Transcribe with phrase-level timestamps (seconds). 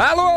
[0.00, 0.27] Alô,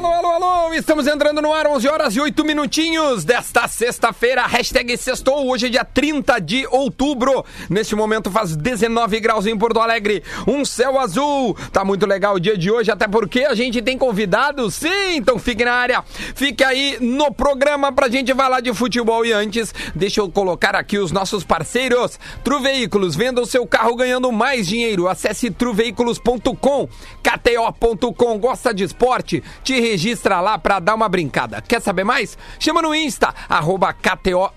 [0.73, 4.47] Estamos entrando no ar, 11 horas e 8 minutinhos desta sexta-feira.
[4.47, 7.43] Hashtag sextou, hoje é dia 30 de outubro.
[7.69, 11.57] Neste momento faz 19 graus em Porto Alegre, um céu azul.
[11.73, 14.75] Tá muito legal o dia de hoje, até porque a gente tem convidados.
[14.75, 16.03] Sim, então fique na área.
[16.07, 19.25] Fique aí no programa pra gente falar de futebol.
[19.25, 22.17] E antes, deixa eu colocar aqui os nossos parceiros.
[22.45, 25.09] Tru Veículos, venda o seu carro ganhando mais dinheiro.
[25.09, 26.87] Acesse truveículos.com,
[27.21, 28.39] kto.com.
[28.39, 29.43] Gosta de esporte?
[29.63, 31.61] Te registra lá pra dar uma brincada.
[31.61, 32.37] Quer saber mais?
[32.59, 34.51] Chama no Insta, arroba KTO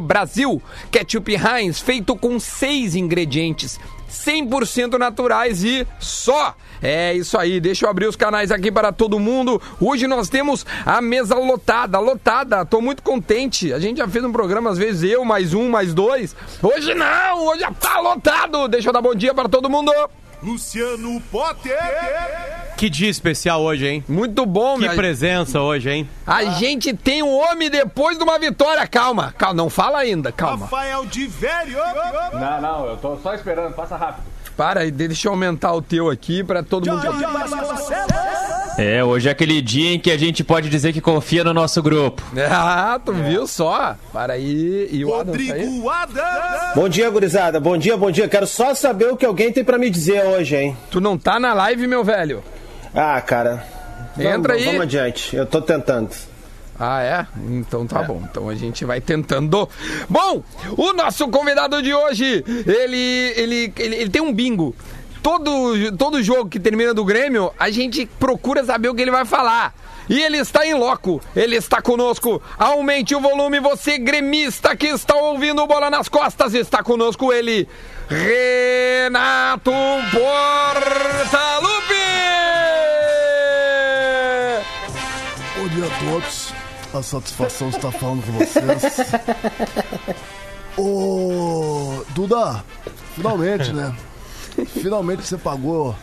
[0.00, 0.62] Brasil.
[0.90, 3.78] Ketchup Heinz, feito com seis ingredientes.
[4.10, 6.54] 100% naturais e só.
[6.82, 9.60] É isso aí, deixa eu abrir os canais aqui para todo mundo.
[9.80, 12.64] Hoje nós temos a mesa lotada, lotada.
[12.64, 13.72] Tô muito contente.
[13.72, 16.36] A gente já fez um programa, às vezes eu, mais um, mais dois.
[16.62, 18.68] Hoje não, hoje já tá lotado.
[18.68, 19.92] Deixa eu dar bom dia para todo mundo.
[20.50, 21.76] Luciano Potter.
[22.76, 24.04] Que dia especial hoje, hein?
[24.08, 26.08] Muito bom, Que minha- presença hoje, hein?
[26.24, 28.86] A gente tem um homem depois de uma vitória.
[28.86, 30.66] Calma, calma, não fala ainda, calma.
[30.66, 31.78] Rafael de Velho.
[32.34, 34.24] Não, não, eu tô só esperando, passa rápido.
[34.56, 37.06] Para aí, deixa eu aumentar o teu aqui para todo mundo.
[38.78, 41.82] É, hoje é aquele dia em que a gente pode dizer que confia no nosso
[41.82, 42.22] grupo.
[42.50, 43.96] Ah, tu viu só?
[44.12, 44.88] Para aí.
[44.90, 45.48] E o Adam tá aí?
[45.48, 46.74] Rodrigo Adams.
[46.74, 47.60] Bom dia, gurizada.
[47.60, 48.28] Bom dia, bom dia.
[48.28, 50.76] Quero só saber o que alguém tem pra me dizer hoje, hein?
[50.90, 52.42] Tu não tá na live, meu velho?
[52.94, 53.64] Ah, cara.
[54.18, 54.64] Entra vamos, aí.
[54.64, 55.36] Vamos adiante.
[55.36, 56.10] Eu tô tentando.
[56.78, 57.26] Ah, é?
[57.48, 58.22] Então tá bom.
[58.30, 59.68] Então a gente vai tentando.
[60.08, 60.42] Bom,
[60.76, 64.74] o nosso convidado de hoje, ele, ele, ele, ele tem um bingo.
[65.22, 69.24] Todo, todo jogo que termina do Grêmio, a gente procura saber o que ele vai
[69.24, 69.74] falar.
[70.08, 72.40] E ele está em loco, ele está conosco.
[72.56, 77.68] Aumente o volume, você gremista que está ouvindo o Bola nas Costas, está conosco ele,
[78.08, 79.72] Renato
[80.12, 81.46] Portaluppi!
[85.56, 86.45] Bom dia a todos.
[86.96, 89.12] A satisfação de estar falando com vocês.
[90.78, 92.64] Ô, Duda,
[93.14, 93.94] finalmente, né?
[94.68, 95.94] Finalmente você pagou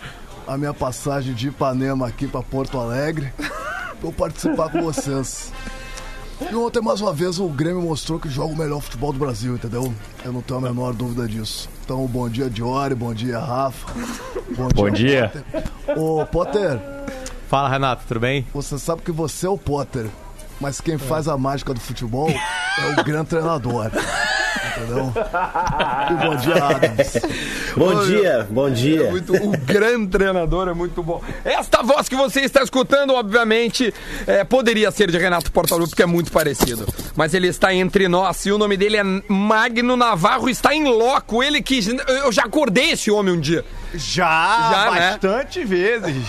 [0.47, 3.49] a minha passagem de Ipanema aqui pra Porto Alegre pra
[4.03, 5.51] eu participar com vocês.
[6.51, 9.55] E ontem, mais uma vez, o Grêmio mostrou que joga o melhor futebol do Brasil,
[9.55, 9.91] entendeu?
[10.23, 11.69] Eu não tenho a menor dúvida disso.
[11.83, 13.91] Então, bom dia, Diori, bom dia, Rafa.
[14.75, 15.31] Bom dia.
[15.51, 15.97] Potter.
[15.97, 16.79] Ô, Potter,
[17.47, 18.47] Fala, Renato, tudo bem?
[18.53, 20.07] você sabe que você é o Potter,
[20.59, 23.91] mas quem faz a mágica do futebol é o grande treinador.
[24.75, 25.13] Entendeu?
[26.09, 27.13] E bom dia, Adams.
[27.75, 29.03] Bom dia, bom dia.
[29.07, 31.21] É muito, o grande treinador é muito bom.
[31.43, 33.93] Esta voz que você está escutando, obviamente,
[34.25, 36.87] é, poderia ser de Renato Portaluppi, porque é muito parecido.
[37.15, 41.43] Mas ele está entre nós e o nome dele é Magno Navarro, está em loco.
[41.43, 41.79] Ele que.
[42.07, 43.63] Eu já acordei esse homem um dia.
[43.93, 45.11] Já, Já, né?
[45.11, 46.25] bastante vezes.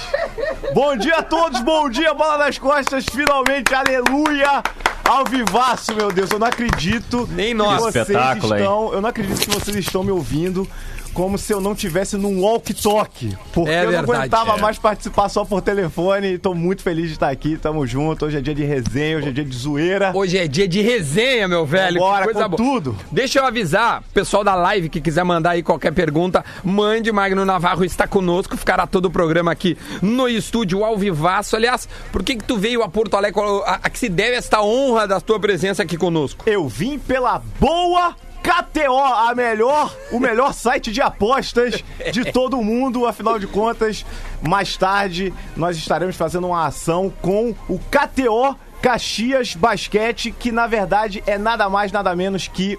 [0.72, 4.62] Bom dia a todos, bom dia, bola nas costas, finalmente, aleluia!
[5.04, 7.28] Ao vivaço, meu Deus, eu não acredito.
[7.30, 7.76] Nem nós.
[7.76, 8.60] que vocês Espetáculo, hein?
[8.62, 10.66] estão, Eu não acredito que vocês estão me ouvindo
[11.14, 13.34] como se eu não tivesse num walk-talk.
[13.52, 14.60] Porque É eu não verdade, aguentava é.
[14.60, 16.36] mais participar só por telefone.
[16.38, 18.26] Tô muito feliz de estar aqui, tamo junto.
[18.26, 20.12] Hoje é dia de resenha, hoje é dia de zoeira.
[20.14, 22.00] Hoje é dia de resenha, meu velho.
[22.00, 22.56] Bora coisa com boa.
[22.56, 22.96] tudo.
[23.12, 27.12] Deixa eu avisar, pessoal da live que quiser mandar aí qualquer pergunta, mande.
[27.12, 31.54] Magno Navarro está conosco, ficará todo o programa aqui no estúdio ao vivaço.
[31.54, 33.40] Aliás, por que que tu veio a Porto Alegre?
[33.66, 36.42] A, a que se deve esta honra da tua presença aqui conosco?
[36.48, 41.82] Eu vim pela boa KTO, a melhor, o melhor site de apostas
[42.12, 43.06] de todo mundo.
[43.06, 44.04] Afinal de contas,
[44.42, 51.24] mais tarde nós estaremos fazendo uma ação com o KTO Caxias Basquete, que na verdade
[51.26, 52.78] é nada mais, nada menos que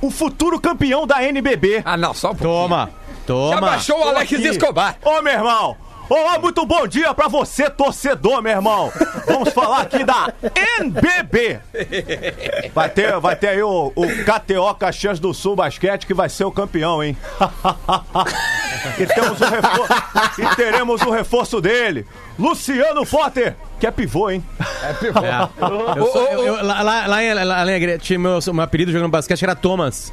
[0.00, 1.82] o futuro campeão da NBB.
[1.84, 2.52] Ah, não, só um pouquinho.
[2.68, 3.60] Toma, Já toma.
[3.60, 4.46] baixou o Alex aqui.
[4.46, 4.96] Escobar.
[5.04, 5.76] Ô, meu irmão!
[6.14, 8.92] Ô, muito bom dia pra você, torcedor, meu irmão!
[9.26, 10.30] Vamos falar aqui da
[10.78, 11.58] NBB!
[12.74, 16.44] Vai ter, vai ter aí o, o KTO Caxias do Sul Basquete que vai ser
[16.44, 17.16] o campeão, hein?
[19.00, 19.88] e, temos o refor-
[20.38, 22.06] e teremos o reforço dele,
[22.38, 24.44] Luciano Potter, que é pivô, hein?
[24.60, 25.96] É.
[25.98, 28.92] Eu sou- eu- eu- lá, lá, lá em lá em Alegre, tinha meu, meu apelido
[28.92, 30.12] jogando basquete era Thomas.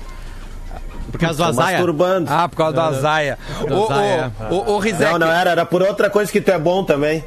[1.11, 1.77] Por causa do Azaia.
[1.77, 2.29] masturbando.
[2.31, 3.37] Ah, por causa do Azaia.
[3.69, 4.31] Ô, Azaia.
[4.49, 5.11] ô, ô, ô, Rizek.
[5.11, 7.23] Não, não era, era por outra coisa que tu é bom também.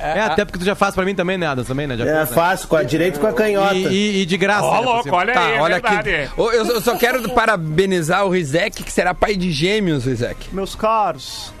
[0.00, 1.66] É, até porque tu já faz pra mim também, né, Adams?
[1.66, 1.96] Também, né?
[1.96, 2.66] Já É fez, né?
[2.68, 3.74] com a direita e com a canhota.
[3.74, 4.64] E, e- e de graça.
[4.64, 6.14] Ó, né, por louco, olha Tá, aí, é olha verdade.
[6.14, 6.30] aqui.
[6.38, 10.54] Eu, eu só quero parabenizar o Rizek, que será pai de gêmeos, Rizek.
[10.54, 11.52] Meus caros,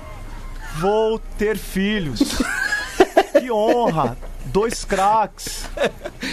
[0.78, 2.20] vou ter filhos.
[3.40, 4.16] que honra!
[4.56, 5.68] Dois craques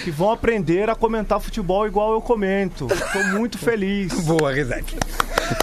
[0.06, 2.88] que vão aprender a comentar futebol igual eu comento.
[3.12, 4.14] Tô muito feliz.
[4.22, 4.96] Boa, Rizek.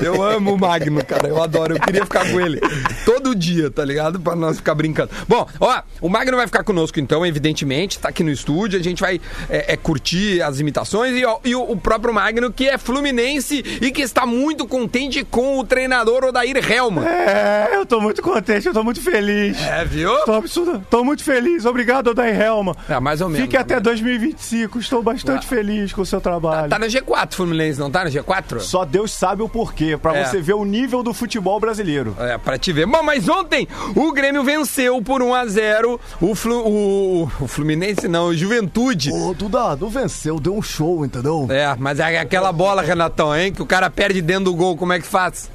[0.03, 1.27] Eu amo o Magno, cara.
[1.27, 1.77] Eu adoro.
[1.77, 2.61] Eu queria ficar com ele.
[3.05, 4.21] todo dia, tá ligado?
[4.21, 5.11] Pra nós ficar brincando.
[5.27, 9.01] Bom, ó, o Magno vai ficar conosco então, evidentemente, tá aqui no estúdio, a gente
[9.01, 12.79] vai é, é, curtir as imitações e, ó, e o, o próprio Magno, que é
[12.79, 17.07] fluminense e que está muito contente com o treinador Odair Helman.
[17.07, 19.59] É, eu tô muito contente, eu tô muito feliz.
[19.61, 20.15] É, viu?
[20.25, 22.41] Tô, absurdo, tô muito feliz, obrigado, Odair
[22.89, 23.43] É, mais ou menos.
[23.43, 23.81] Fique até né?
[23.81, 26.69] 2025, estou bastante feliz com o seu trabalho.
[26.69, 28.61] Tá no G4, Fluminense, não tá no G4?
[28.61, 30.25] Só Deus sabe o porquê, pra É.
[30.25, 32.15] você ver o nível do futebol brasileiro.
[32.19, 32.87] É, pra te ver.
[32.87, 38.35] Bom, mas ontem o Grêmio venceu por 1x0 o, Flu, o, o Fluminense, não, o
[38.37, 39.13] Juventude.
[39.13, 41.47] Ô, Duda, não venceu, deu um show, entendeu?
[41.51, 43.53] É, mas é aquela bola, Renatão, hein?
[43.53, 45.51] Que o cara perde dentro do gol, como é que faz?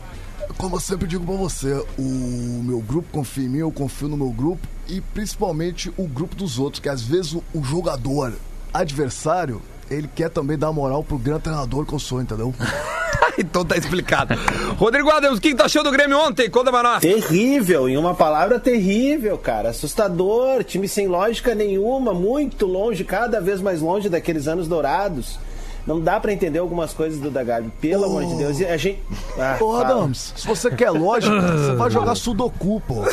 [0.58, 4.16] Como eu sempre digo pra você, o meu grupo confia em mim, eu confio no
[4.16, 8.34] meu grupo e principalmente o grupo dos outros, que às vezes o, o jogador
[8.74, 12.54] adversário, ele quer também dar moral pro grande treinador que eu sou, entendeu?
[13.38, 14.34] então tá explicado.
[14.78, 16.50] Rodrigo Adams, o que que tu achou do Grêmio ontem?
[16.50, 17.02] Conta pra nós.
[17.02, 19.70] Terrível, em uma palavra terrível, cara.
[19.70, 25.38] Assustador, time sem lógica nenhuma, muito longe, cada vez mais longe daqueles anos dourados.
[25.86, 28.60] Não dá pra entender algumas coisas do Dagarbi, pelo amor de Deus.
[28.62, 29.00] A gente.
[29.38, 29.86] Ah, Ô, fala.
[30.02, 33.04] Adams, se você quer lógica, você vai jogar Sudoku, pô.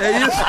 [0.00, 0.44] É isso.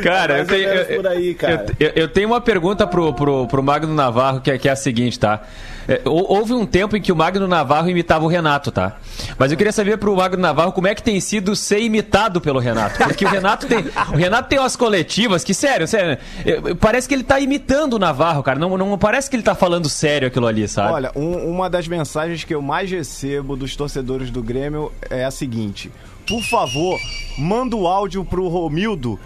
[0.02, 1.66] Cara, eu tenho, eu, por aí, cara.
[1.78, 4.72] eu- eu- eu tenho uma pergunta pro, pro, pro Magno Navarro, que é, que é
[4.72, 5.42] a seguinte, tá?
[5.88, 8.96] É, hou- houve um tempo em que o Magno Navarro imitava o Renato, tá?
[9.38, 12.58] Mas eu queria saber pro Magno Navarro como é que tem sido ser imitado pelo
[12.58, 12.98] Renato.
[12.98, 13.78] Porque o Renato tem,
[14.12, 17.98] o Renato tem umas coletivas que, sério, sério, é, parece que ele tá imitando o
[17.98, 18.58] Navarro, cara.
[18.58, 20.92] Não, não parece que ele tá falando sério aquilo ali, sabe?
[20.92, 25.30] Olha, um- uma das mensagens que eu mais recebo dos torcedores do Grêmio é a
[25.30, 25.90] seguinte:
[26.26, 26.98] por favor,
[27.38, 29.18] manda o áudio pro Romildo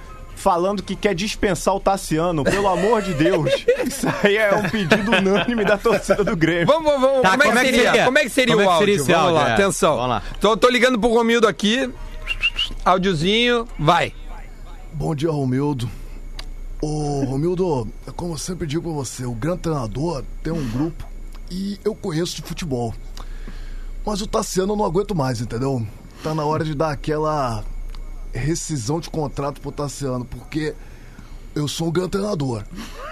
[0.44, 3.50] falando que quer dispensar o Tassiano, pelo amor de Deus.
[3.82, 6.66] Isso aí é um pedido unânime da torcida do Grêmio.
[6.66, 7.22] Vamos, vamos, vamos.
[7.22, 8.04] Tá, como, é que seria?
[8.04, 9.02] Como é que seria Como o é que seria áudio?
[9.02, 9.34] esse Vamos áudio?
[9.42, 9.52] lá, É.
[9.54, 9.94] atenção.
[9.96, 10.22] Vamos lá.
[10.42, 11.90] Tô, tô ligando pro Romildo aqui.
[12.84, 14.12] Áudiozinho, vai.
[14.92, 15.88] Bom dia, Romildo.
[16.82, 21.08] Ô, Romildo, é como eu sempre digo pra você, o grande treinador tem um grupo
[21.50, 22.94] e eu conheço de futebol.
[24.04, 25.86] Mas o Tassiano eu não aguento mais, entendeu?
[26.22, 27.64] Tá na hora de dar aquela
[28.34, 30.74] rescisão de contrato pro Tassiano, porque
[31.54, 32.62] eu sou um grande treinador,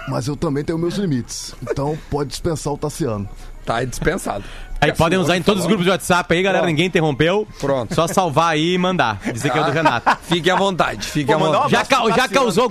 [0.07, 1.55] mas eu também tenho meus limites.
[1.61, 3.27] Então pode dispensar o Tassiano.
[3.65, 4.43] Tá aí dispensado.
[4.81, 6.65] Aí podem usar em todos os grupos de WhatsApp aí, galera.
[6.65, 7.47] Ninguém interrompeu.
[7.57, 7.95] Pronto.
[7.95, 9.21] Só salvar aí e mandar.
[9.31, 10.17] Dizer que é o do Renato.
[10.23, 11.71] Fique à vontade, fique à Pô, um vontade.
[11.71, 12.69] Já, abraço ca- já causou,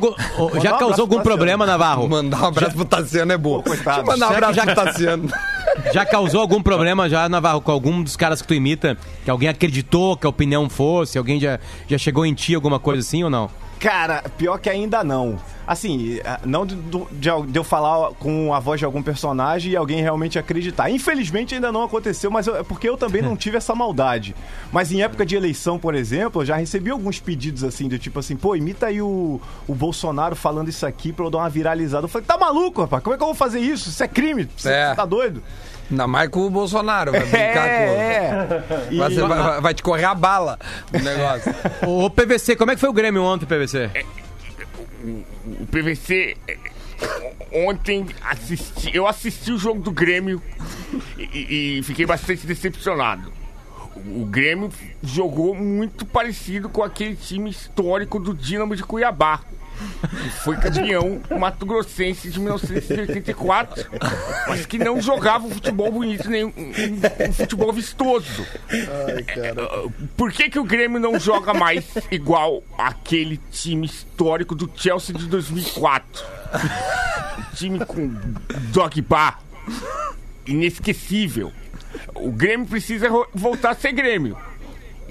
[0.63, 2.07] já um causou algum pro problema, Navarro?
[2.07, 3.63] Mandar um abraço pro Tassiano é boa.
[3.63, 4.01] Deixa coitado.
[4.03, 5.33] eu mandar um abraço já- pro Tassiano.
[5.93, 8.97] Já causou algum problema já, Navarro, com algum dos caras que tu imita?
[9.25, 11.19] Que alguém acreditou que a opinião fosse?
[11.19, 11.59] Alguém já,
[11.89, 13.51] já chegou em ti alguma coisa assim ou não?
[13.79, 15.37] Cara, pior que ainda não.
[15.67, 17.03] Assim, eh, não de, de
[17.49, 20.89] de eu falar com a voz de algum personagem e alguém realmente acreditar.
[20.89, 24.37] Infelizmente ainda não aconteceu, mas é porque eu também não tive essa maldade.
[24.71, 28.21] Mas em época de eleição, por exemplo, eu já recebi alguns pedidos assim, do tipo
[28.21, 32.05] assim, pô, imita aí o, o Bolsonaro falando isso aqui pra eu dar uma viralizada.
[32.05, 33.03] Eu falei, tá maluco, rapaz?
[33.03, 33.89] Como é que eu vou fazer isso?
[33.89, 34.49] Isso é crime.
[34.57, 34.91] Você É.
[34.91, 35.43] você tá doido?
[35.93, 37.13] Ainda mais com o Bolsonaro.
[37.13, 37.69] Vai brincar com.
[37.71, 38.65] é.
[38.91, 40.59] E- Vai, vai- vai- vai te correr a bala
[40.93, 41.55] o negócio.
[41.87, 43.91] Ô, PVC, como é que foi o Grêmio ontem, PVC?
[45.61, 46.57] O PVC é,
[47.69, 50.41] ontem assisti, eu assisti o jogo do Grêmio
[51.19, 53.33] e, e- e fiquei bastante decepcionado.
[53.97, 54.71] O, o Grêmio
[55.03, 59.41] jogou muito parecido com aquele time histórico do Dínamo de Cuiabá.
[60.43, 63.87] Foi campeão Mato Grossense de 1984,
[64.49, 68.45] mas que não jogava um futebol bonito, nem um, um- futebol vistoso.
[70.17, 75.27] Por que, que o Grêmio não joga mais igual aquele time histórico do Chelsea de
[75.27, 76.25] 2004?
[77.55, 78.15] time com
[78.73, 79.39] Dogba,
[80.47, 81.53] inesquecível.
[82.15, 84.37] O Grêmio precisa voltar a ser Grêmio.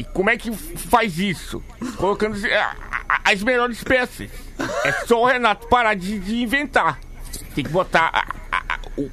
[0.02, 1.64] E como é que faz isso?
[1.96, 2.44] Colocando as-
[3.44, 4.32] melhores peças.
[4.84, 7.00] É só o Renato parar de, de inventar.
[7.54, 9.12] Tem que botar a- a- a- o-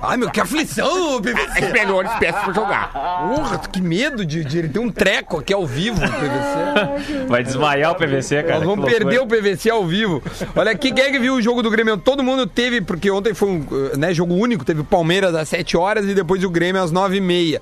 [0.00, 1.64] Ai, meu, que aflição, PVC.
[1.64, 2.92] as melhores peças pra jogar.
[2.92, 7.26] Porra, que medo de, de ele ter um treco aqui ao vivo, PVC.
[7.26, 8.58] Vai desmaiar o PVC, cara.
[8.58, 10.22] Nós vamos perder o PVC ao vivo.
[10.54, 11.96] Olha aqui, quem é que viu o jogo do Grêmio?
[11.96, 15.48] Todo mundo teve, porque ontem foi um eh, né, jogo único, teve o Palmeiras às
[15.48, 17.60] 7 horas e depois o Grêmio às 9 e meia.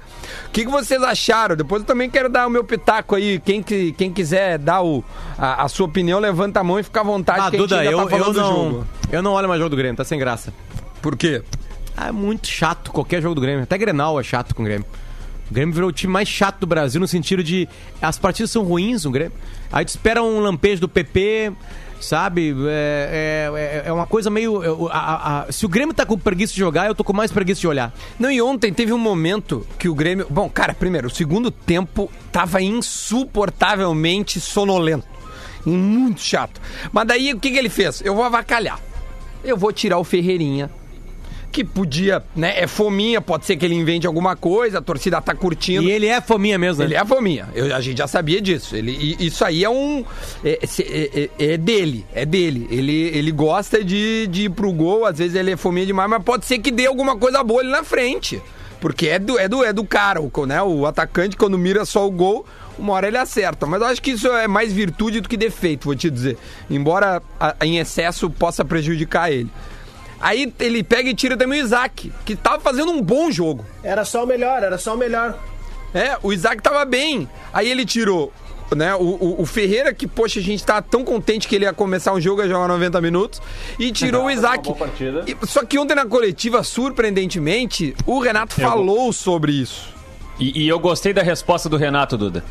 [0.48, 1.56] O que, que vocês acharam?
[1.56, 3.40] Depois eu também quero dar o meu pitaco aí.
[3.40, 5.02] Quem, que, quem quiser dar o,
[5.38, 7.40] a, a sua opinião, levanta a mão e fica à vontade.
[7.40, 8.52] Ah, que a gente Duda, ainda eu, tá eu falando do não.
[8.52, 8.86] jogo.
[9.10, 10.52] Eu não olho mais jogo do Grêmio, tá sem graça.
[11.00, 11.42] Por quê?
[11.96, 13.62] Ah, é muito chato qualquer jogo do Grêmio.
[13.62, 14.86] Até Grenal é chato com o Grêmio.
[15.50, 17.68] O Grêmio virou o time mais chato do Brasil no sentido de
[18.02, 19.32] as partidas são ruins, o Grêmio.
[19.72, 21.52] Aí tu espera um lampejo do PP,
[22.00, 22.52] sabe?
[22.68, 24.62] É, é- é uma coisa meio.
[24.62, 27.30] é, a- a- se o Grêmio tá com preguiça de jogar, eu tô com mais
[27.30, 27.94] preguiça de olhar.
[28.18, 30.26] Não, e ontem teve um momento que o Grêmio.
[30.28, 35.06] Bom, cara, primeiro, o segundo tempo tava insuportavelmente sonolento.
[35.64, 36.60] Muito chato.
[36.92, 38.00] Mas daí o que, que ele fez?
[38.04, 38.80] Eu vou avacalhar.
[39.44, 40.70] Eu vou tirar o Ferreirinha.
[41.56, 42.52] Que podia, né?
[42.60, 45.84] É fominha, pode ser que ele invente alguma coisa, a torcida tá curtindo.
[45.84, 46.84] E ele é fominha mesmo, né?
[46.90, 47.48] Ele é fominha.
[47.54, 48.76] Eu- a gente já sabia disso.
[48.76, 50.04] Ele, isso aí é um.
[50.44, 52.04] É, é- é- é dele.
[52.14, 52.66] É dele.
[52.70, 55.06] Ele, ele gosta de, de ir pro gol.
[55.06, 57.70] Às vezes ele é fominha demais, mas pode ser que dê alguma coisa boa ali
[57.70, 58.38] na frente.
[58.78, 60.60] Porque é do, é do, é do cara, o, né?
[60.62, 62.44] O atacante, quando mira só o gol,
[62.78, 63.64] uma hora ele acerta.
[63.64, 66.36] Mas eu acho que isso é mais virtude do que defeito, vou te dizer.
[66.68, 69.48] Embora a- em excesso possa prejudicar ele.
[70.20, 73.64] Aí ele pega e tira também o Isaac, que tava fazendo um bom jogo.
[73.82, 75.38] Era só o melhor, era só o melhor.
[75.94, 77.28] É, o Isaac tava bem.
[77.52, 78.32] Aí ele tirou,
[78.74, 81.72] né, o, o- o Ferreira, que, poxa, a gente tá tão contente que ele ia
[81.72, 83.40] começar um jogo a jogar 90 minutos,
[83.78, 84.64] e tirou o Isaac.
[84.64, 85.22] boa partida.
[85.26, 89.94] E- só que ontem na coletiva, surpreendentemente, o Renato falou sobre isso.
[90.38, 92.44] E, e eu gostei da resposta do Renato, Duda.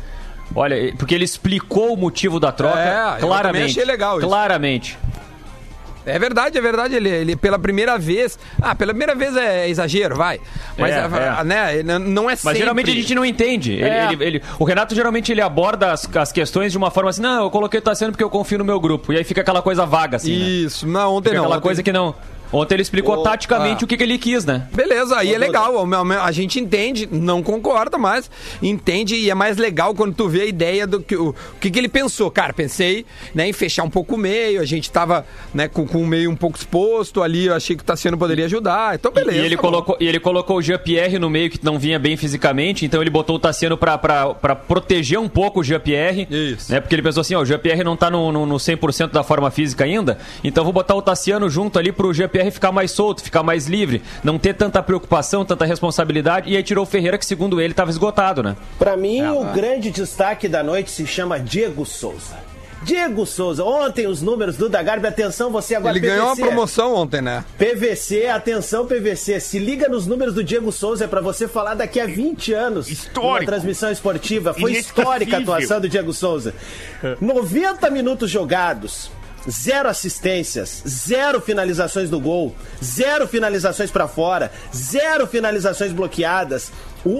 [0.54, 3.70] Olha, porque ele explicou o motivo da troca É, eu claramente.
[3.72, 4.26] achei legal isso.
[4.28, 4.98] Claramente.
[6.06, 6.94] É verdade, é verdade.
[6.94, 8.38] Ele, ele pela primeira vez.
[8.62, 10.40] Ah, pela primeira vez é exagero, vai.
[10.78, 11.44] Mas, É, a- é.
[11.44, 12.58] né, n- não é Mas sempre.
[12.58, 13.72] geralmente a gente não entende.
[13.72, 14.12] Ele- É.
[14.12, 17.42] ele- ele- o Renato geralmente ele aborda as, as questões de uma forma assim, não,
[17.44, 19.12] eu coloquei o Tassiano porque eu confio no meu grupo.
[19.12, 20.38] E aí fica aquela coisa vaga, assim.
[20.38, 20.44] né?
[20.44, 21.44] Isso, não, ontem Fica não.
[21.44, 22.14] aquela ontem- coisa que não.
[22.52, 23.84] Ontem ele explicou taticamente ah.
[23.84, 24.68] o que, que ele quis, né?
[24.72, 25.86] Beleza, aí é legal.
[26.22, 28.30] A gente entende, não concorda, mas
[28.62, 31.70] entende e é mais legal quando tu vê a ideia do que o, o que,
[31.70, 32.30] que ele pensou.
[32.30, 36.02] Cara, pensei né, em fechar um pouco o meio, a gente tava né, com, com
[36.02, 38.94] o meio um pouco exposto ali, eu achei que o Tassiano poderia ajudar.
[38.94, 39.38] Então, beleza.
[39.38, 42.16] E ele, tá colocou, e ele colocou o Jean-Pierre no meio que não vinha bem
[42.16, 46.26] fisicamente, então ele botou o Tassiano pra, pra, pra proteger um pouco o Jean-Pierre.
[46.30, 46.72] Isso.
[46.72, 49.22] Né, porque ele pensou assim, ó, o Jean-Pierre não tá no, no, no 100% da
[49.22, 53.22] forma física ainda, então vou botar o Tassiano junto ali pro Jean-Pierre ficar mais solto,
[53.22, 57.26] ficar mais livre, não ter tanta preocupação, tanta responsabilidade, e aí tirou o Ferreira que
[57.26, 58.56] segundo ele tava esgotado, né?
[58.78, 62.46] Pra mim, o grande destaque da noite se chama Diego Souza.
[62.82, 66.46] Diego Souza, ontem os números do Dagarbi, atenção, você agora Ele ganhou uma PVC.
[66.46, 67.44] promoção ontem, né?
[67.58, 71.98] PVC, atenção PVC, se liga nos números do Diego Souza, é pra você falar daqui
[71.98, 72.88] a 20 anos.
[72.88, 73.40] Histórico.
[73.50, 76.54] Na transmissão esportiva, foi histórica a atuação do Diego Souza.
[77.20, 79.10] 90 minutos jogados.
[79.48, 86.72] Zero assistências, zero finalizações do gol, zero finalizações pra fora, zero finalizações bloqueadas,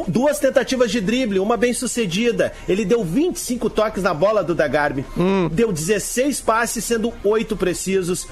[0.08, 2.52] duas tentativas de drible, uma bem sucedida.
[2.68, 5.04] Ele deu 25 toques na bola do Dagarbi,
[5.52, 8.26] deu 16 passes, sendo 8 precisos.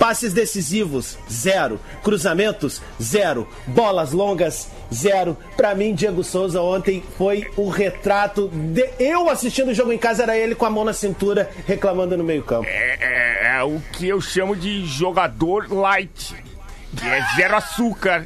[0.00, 1.78] Passes decisivos, zero.
[2.02, 3.46] Cruzamentos, zero.
[3.66, 5.36] Bolas longas, zero.
[5.56, 8.48] Pra mim, Diego Souza ontem foi o retrato.
[8.48, 8.88] De...
[8.98, 12.24] Eu assistindo o jogo em casa, era ele com a mão na cintura, reclamando no
[12.24, 12.66] meio-campo.
[12.66, 16.34] É, é- é o que eu chamo de jogador light.
[16.96, 18.24] Que é zero açúcar,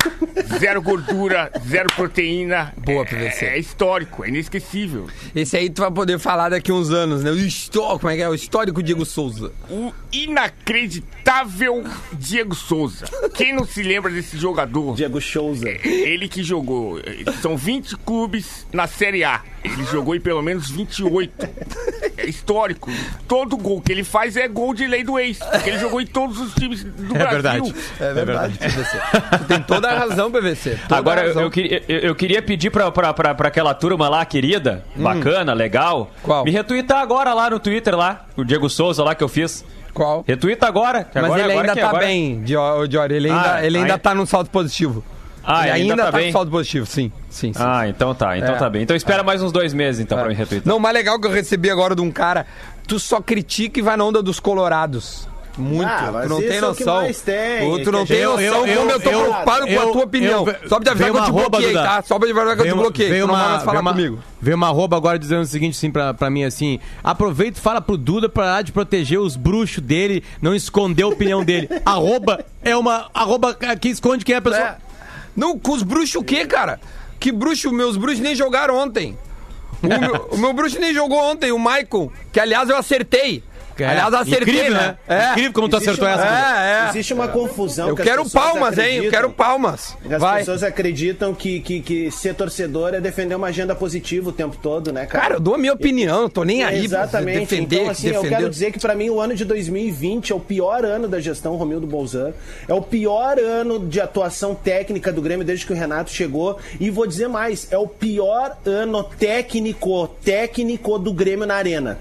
[0.59, 2.73] zero gordura, zero proteína.
[2.79, 3.45] Boa, É- PVC.
[3.47, 5.07] É, histórico, é inesquecível.
[5.35, 7.31] Esse aí tu vai poder falar daqui uns anos, né?
[7.31, 8.29] O histórico, como é que é?
[8.29, 9.53] O histórico Diego Souza.
[9.69, 13.07] O inacreditável Diego Souza.
[13.35, 14.95] Quem não se lembra desse jogador?
[14.97, 15.69] Diego Souza.
[15.69, 16.99] Ele que jogou.
[17.01, 19.43] eh, São 20 clubes na Série A.
[19.63, 21.49] Ele jogou em pelo menos 28.
[22.25, 22.91] É histórico.
[23.29, 25.39] Todo gol que ele faz é gol de lei do ex.
[25.39, 27.31] Porque ele jogou em todos os times do Brasil.
[27.31, 27.75] verdade.
[28.01, 28.99] É verdade, PVC.
[29.39, 30.79] Tu tem toda a razão, PVC.
[30.89, 31.43] toda Agora, eu, razão.
[31.43, 35.53] eu queria- eu- eu queria pedir pra, pra, pra, pra aquela turma lá, querida, bacana,
[35.53, 36.45] legal, Qual?
[36.45, 39.65] me retweetar agora lá no Twitter, lá, o Diego Souza lá que eu fiz.
[39.93, 40.25] Qual?
[40.27, 41.07] Retweeta agora.
[41.15, 43.15] Mas agora- ele agora ainda que tá agora- bem, Dio- Diori.
[43.15, 45.05] Ele ainda, Ah, ele ainda aí- tá num saldo positivo.
[45.47, 46.27] Ah, ele ainda ainda tá tá, bem?
[46.27, 47.13] com saldo positivo, sim.
[47.29, 47.59] Sim, sim.
[47.63, 48.59] Ah, então tá, então É.
[48.59, 48.83] tá bem.
[48.83, 50.67] Então espera mais uns dois meses, então, pra me retweetar.
[50.69, 52.47] Não, o mais legal que eu recebi agora de um cara,
[52.87, 55.29] tu só critica e vai na onda dos colorados.
[55.57, 57.05] Muito, Ah, tu não tem é noção.
[57.05, 59.93] tem, tu não tem eu- noção eu- como eu tô eu- preocupado com eu- a
[59.93, 60.45] tua opinião.
[60.49, 62.03] eu- Só pra te avisar veio que eu uma te bloqueei, tá?
[62.03, 63.09] Só pra te avisar que eu te uma- bloqueei.
[63.09, 64.19] veio Tu não vai uma- mais falar veio uma- comigo.
[64.43, 66.81] Veio uma arroba agora dizendo o seguinte, assim, pra, pra mim, assim...
[67.05, 71.07] Aproveita e fala pro Duda pra lá de proteger os bruxos dele, não esconder a
[71.07, 71.69] opinião dele.
[71.87, 73.07] arroba é uma...
[73.15, 74.61] Arroba que esconde quem é a pessoa.
[74.61, 74.77] É.
[75.37, 76.81] Não, com os bruxos o quê, cara?
[77.19, 77.73] Que bruxo?
[77.73, 79.19] Meus bruxos nem jogaram ontem.
[79.83, 83.43] O meu, o meu bruxo nem jogou ontem, o Michael, que aliás eu acertei.
[83.83, 84.97] É, Aliás, acertei, incrível, né?
[85.09, 85.19] né?
[85.27, 85.31] É.
[85.33, 86.61] Incrível como tu Existe acertou uma- essa.
[86.65, 86.89] É, é.
[86.91, 87.89] Existe uma confusão.
[87.89, 89.05] Eu que quero palmas, hein?
[89.05, 89.97] Eu quero palmas.
[90.09, 90.39] As Vai.
[90.41, 94.93] pessoas acreditam que, que, que ser torcedor é defender uma agenda positiva o tempo todo,
[94.93, 95.23] né, cara?
[95.25, 97.41] Cara, eu dou a minha opinião, eu tô nem aí pra Exatamente.
[97.41, 98.37] defender, então, assim, eu defender.
[98.37, 101.57] quero dizer que pra mim o ano de 2020 é o pior ano da gestão
[101.57, 102.33] Romildo Bolzan.
[102.69, 106.59] É o pior ano de atuação técnica do Grêmio desde que o Renato chegou.
[106.79, 111.99] E vou dizer mais, é o pior ano técnico, técnico do Grêmio na Arena.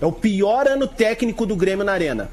[0.00, 2.30] É o pior ano técnico do Grêmio na Arena.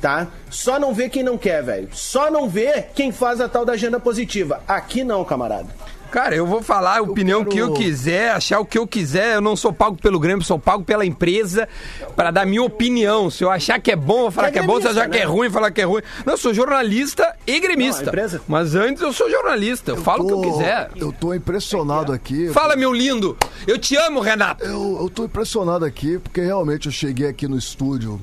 [0.00, 0.28] Tá?
[0.48, 1.88] Só não vê quem não quer, velho.
[1.92, 4.62] Só não vê quem faz a tal da agenda positiva.
[4.66, 5.68] Aqui não, camarada.
[6.10, 9.34] Cara, eu vou falar a opinião quero- que eu quiser, achar o que eu quiser.
[9.36, 11.68] Eu não sou pago pelo Grêmio, sou pago pela empresa
[12.16, 13.30] pra dar minha opinião.
[13.30, 14.80] Se eu achar que é bom, eu vou falar É que é bom.
[14.80, 15.32] Se eu achar gremista, que é né?
[15.32, 16.02] ruim, falar que é ruim.
[16.24, 18.10] Não, eu sou jornalista e gremista.
[18.10, 19.90] Não, Mas antes eu sou jornalista.
[19.92, 20.90] Eu, falo o que eu quiser.
[20.96, 22.48] Eu tô impressionado aqui.
[22.52, 23.36] Fala, meu lindo.
[23.66, 24.64] Eu te amo, Renato.
[24.64, 28.20] Eu, eu tô impressionado aqui porque realmente eu cheguei aqui no estúdio,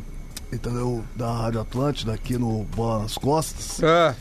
[0.52, 1.04] entendeu?
[1.16, 3.84] Da Rádio Atlântida, aqui no Bola nas Costas.
[3.84, 4.16] Ah,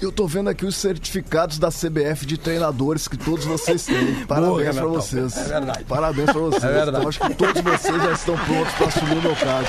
[0.00, 4.14] Eu tô vendo aqui os certificados da CBF de treinadores que todos vocês têm.
[4.26, 4.92] Parabéns pra Renatão.
[4.92, 5.36] vocês.
[5.36, 5.84] É verdade.
[5.84, 6.64] Parabéns pra vocês.
[6.64, 7.04] É verdade.
[7.04, 9.68] Eu acho que todos vocês já estão prontos pra assumir o meu cargo.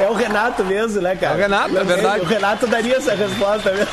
[0.00, 1.34] É o Renato mesmo, né, cara?
[1.34, 2.24] É o Renato, é verdade.
[2.24, 3.92] O Renato daria essa resposta mesmo.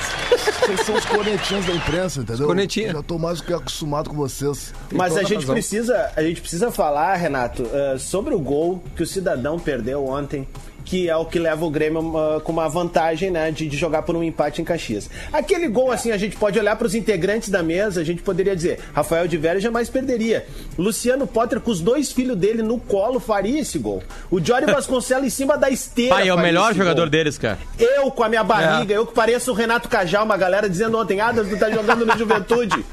[0.59, 2.45] Vocês são os cornetinhos da imprensa, entendeu?
[2.45, 2.91] cornetinhos.
[2.91, 4.73] Já tô mais do que acostumado com vocês.
[4.91, 5.55] Mas a gente razão.
[5.55, 10.47] precisa, a gente precisa falar, Renato, eh, sobre o gol que o cidadão perdeu ontem.
[10.87, 13.51] Que é o que leva o Grêmio ah, com uma vantagem, né?
[13.51, 15.09] De, de jogar por um empate em Caxias.
[15.33, 18.55] Aquele gol, assim, a gente pode olhar para os integrantes da mesa, a gente poderia
[18.55, 20.45] dizer: Rafael de Vera jamais perderia.
[20.77, 24.01] Luciano Potter, com os dois filhos dele no colo, faria esse gol.
[24.31, 26.15] O Jory Vasconcelos em cima da esteira.
[26.15, 27.09] Pai, é o melhor jogador gol.
[27.09, 27.57] deles, cara.
[27.77, 31.19] Eu com a minha barriga, eu que pareço o Renato Cajal, uma galera dizendo ontem,
[31.19, 32.85] ah, tu tá jogando no Juventude.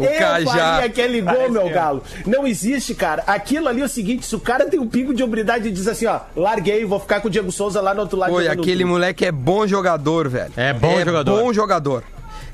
[0.00, 0.50] O eu Cajá.
[0.50, 2.02] faria aquele gol, meu galo.
[2.26, 3.22] Não existe, cara.
[3.26, 5.86] Aquilo ali é o seguinte, se o cara tem um pingo de hombridade e diz
[5.86, 8.32] assim, ó, larguei, vou ficar com o Diego Souza lá no outro lado.
[8.32, 8.88] Oi, aquele tudo.
[8.88, 10.52] moleque é bom jogador, velho.
[10.56, 11.40] É bom jogador.
[11.42, 12.04] bom jogador.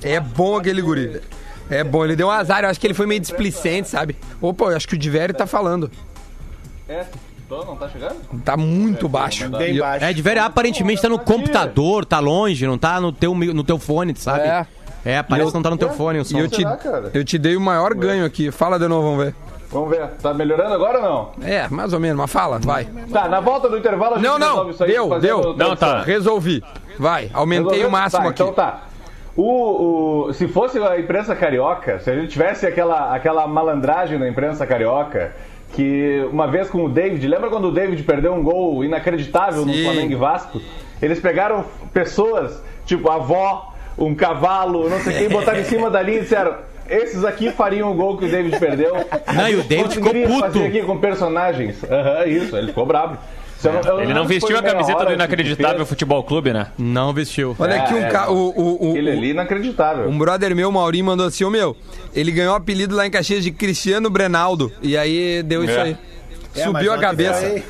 [0.02, 1.22] É bom aquele guri, velho.
[1.68, 4.16] É bom, ele deu um azar, eu acho que ele foi meio displicente, sabe?
[4.40, 5.90] Opa, eu acho que o Diveri tá falando.
[6.88, 7.04] É,
[7.48, 8.14] tô, não tá chegando?
[8.44, 9.48] Tá muito baixo.
[9.48, 10.04] Bem E- baixo.
[10.04, 13.78] É, de velho, aparentemente tá no computador, tá longe, não tá no teu, no teu
[13.78, 14.44] fone, sabe?
[14.46, 14.64] É.
[15.06, 16.36] É, parece que não tá no teu fone o som.
[16.36, 17.10] E eu te, Será, cara?
[17.14, 18.50] eu te dei o maior ganho aqui.
[18.50, 19.34] Fala de novo, vamos ver.
[19.70, 20.06] Vamos ver.
[20.22, 21.46] Tá melhorando agora ou não?
[21.46, 22.86] É, mais ou menos, mas fala, vai.
[23.12, 24.90] Tá, na volta do intervalo a gente Não, não, resolve isso aí.
[24.92, 25.56] deu, deu.
[25.56, 26.02] Não, tá.
[26.02, 26.62] Resolvi.
[26.98, 27.88] Vai, aumentei Resolveu?
[27.88, 28.42] o máximo Tá, aqui.
[28.42, 28.82] Então tá.
[29.36, 34.28] O, o- se fosse a imprensa carioca, se a gente tivesse aquela, aquela malandragem na
[34.28, 35.32] imprensa carioca,
[35.72, 39.72] que uma vez com o David, lembra quando o David perdeu um gol inacreditável no
[39.74, 39.84] Sim.
[39.84, 40.60] Flamengo e Vasco?
[41.02, 46.02] Eles pegaram pessoas, tipo a avó, um cavalo, não sei quem, botaram em cima da
[46.02, 46.54] linha e disseram.
[46.88, 48.94] Esses aqui fariam o gol que o David perdeu.
[49.34, 50.38] Não, e o David ficou puto.
[50.38, 51.82] fazer aqui com personagens.
[51.82, 53.18] Aham, isso, ele ficou bravo.
[53.58, 55.84] Se eu não- eu Ele não se vestiu a camiseta do Inacreditável.
[55.86, 56.68] Futebol Clube, né?
[56.78, 57.56] Não vestiu.
[57.58, 58.30] Olha aqui um, É, ca...
[58.30, 60.08] o, o, o, Aquele ali inacreditável.
[60.08, 61.74] Um brother meu, Maurinho, mandou assim, ô meu,
[62.14, 64.70] ele ganhou o apelido lá em Caxias de Cristiano Brenaldo.
[64.82, 65.82] E aí deu isso É.
[65.82, 65.96] aí.
[66.56, 67.40] É, mas Subiu a cabeça.
[67.40, 67.62] Foi...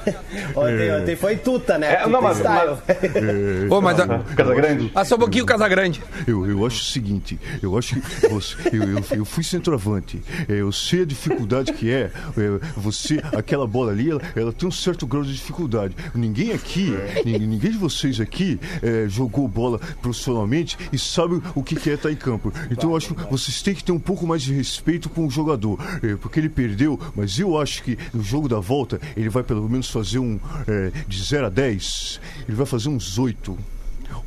[0.73, 1.95] ontem, ontem foi tuta, né?
[2.03, 3.71] É, não, mas- Style.
[3.71, 3.97] Ô, mas.
[4.37, 4.91] Casa Grande.
[4.95, 6.03] Ah, só um pouquinho, Casagrande.
[6.27, 10.53] Eu, eu acho o seguinte, eu acho que você, eu, eu, eu fui centroavante, é,
[10.55, 14.73] eu sei a dificuldade que é, é, você, aquela bola ali, ela, ela tem um
[14.73, 15.95] certo grau de dificuldade.
[16.15, 16.93] Ninguém aqui,
[17.25, 22.11] ninguém, de vocês aqui é, jogou bola profissionalmente e sabe o que que é estar
[22.11, 22.53] em campo.
[22.71, 25.31] Então eu acho que vocês têm que ter um pouco mais de respeito com o
[25.31, 28.76] jogador, é, porque ele perdeu, mas eu acho que no jogo da volta
[29.17, 33.19] ele vai pelo menos fazer um é, de 0 a 10, ele vai fazer uns
[33.19, 33.57] 8.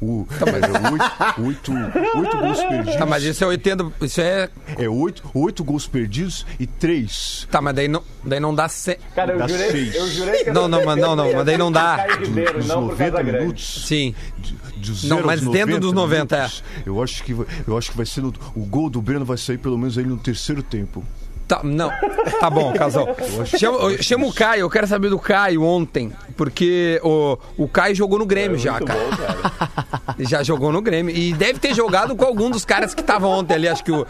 [0.01, 1.71] O, é, oito, oito,
[2.19, 2.95] oito gols perdidos.
[2.95, 3.91] Tá, mas isso é 80.
[4.01, 4.49] Isso é.
[4.77, 7.45] É oito, oito gols perdidos e três.
[7.51, 8.69] Tá, mas daí não, daí não dá.
[8.69, 8.97] Se...
[9.13, 9.95] Cara, eu Dá jurei, seis.
[9.95, 12.05] eu jurei que Não, não, mas não, não, mas daí não dá.
[12.17, 13.39] Ribeiro, Nos não por 90 Casa Grande.
[13.39, 13.83] minutos.
[13.87, 14.15] Sim.
[14.37, 17.97] de- de Não, mas dentro dos 90, minutos, Eu acho que vai, eu acho que
[17.97, 21.03] vai ser no- o gol do Breno vai sair pelo menos aí no terceiro tempo.
[21.49, 21.89] Tá, não.
[22.39, 23.07] Tá bom, casal.
[23.57, 26.11] Chama, chama o Caio, eu quero saber do Caio ontem.
[26.37, 28.99] Porque o, o Caio jogou no Grêmio É já, cara.
[30.19, 31.13] Já jogou no Grêmio.
[31.15, 33.67] E deve ter jogado com algum dos caras que estavam ontem ali.
[33.67, 34.05] Acho que o.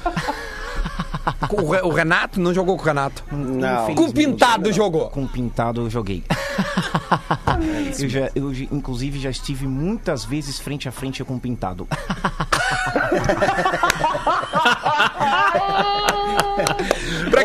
[1.50, 3.24] o Re- o Renato não jogou com o Renato.
[3.32, 3.96] Não.
[3.96, 5.10] Com o Pintado jogou.
[5.10, 6.22] Com pintado eu joguei.
[8.00, 11.88] eu, já, eu, inclusive, já estive muitas vezes frente a frente com pintado.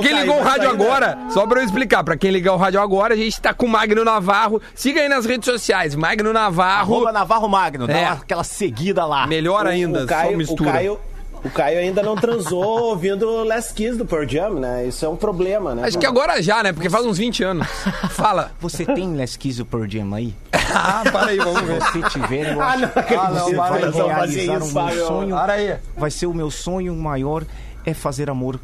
[0.05, 2.57] Pra quem ligou o vai rádio agora, só pra eu explicar, pra quem ligar o
[2.57, 4.61] rádio agora, a gente tá com o Magno Navarro.
[4.75, 6.95] Siga aí nas redes sociais, Magno Navarro.
[6.95, 8.05] Arroba Navarro Magno, dá É.
[8.09, 9.27] aquela seguida lá.
[9.27, 10.73] Melhor ainda, o Caio, só o mistura.
[10.73, 11.01] Caio,
[11.43, 14.87] o Caio ainda não transou ouvindo Last Kiss do Pearl Jam, né?
[14.87, 15.85] Isso é um problema, né?
[15.87, 16.73] Acho que agora já, né?
[16.73, 17.67] Porque faz uns 20 anos.
[18.13, 18.53] Fala.
[18.61, 20.35] Você tem Les Kiss do Pearl Jam aí?
[20.77, 21.81] Ah, para aí, vamos ver.
[21.81, 23.57] você tiver, eu Ah, acho não acredito.
[23.57, 24.07] Para, vai não fazer
[24.47, 25.37] realizar o meu sonho.
[25.37, 25.77] Para aí.
[25.97, 27.45] Vai ser o meu sonho maior
[27.87, 28.59] é fazer amor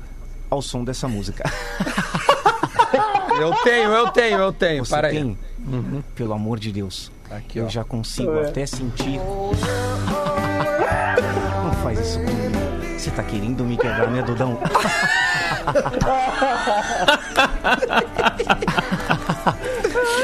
[0.50, 1.44] ao som dessa música.
[3.40, 4.84] Eu tenho, eu tenho, eu tenho.
[4.84, 5.14] Você Para aí.
[5.16, 5.38] tem?
[6.14, 7.10] Pelo amor de Deus.
[7.30, 7.68] Aqui, eu ó.
[7.70, 9.18] já consigo até sentir.
[11.64, 12.50] Não faz isso comigo.
[12.98, 14.58] Você tá querendo me quebrar, né, Dudão?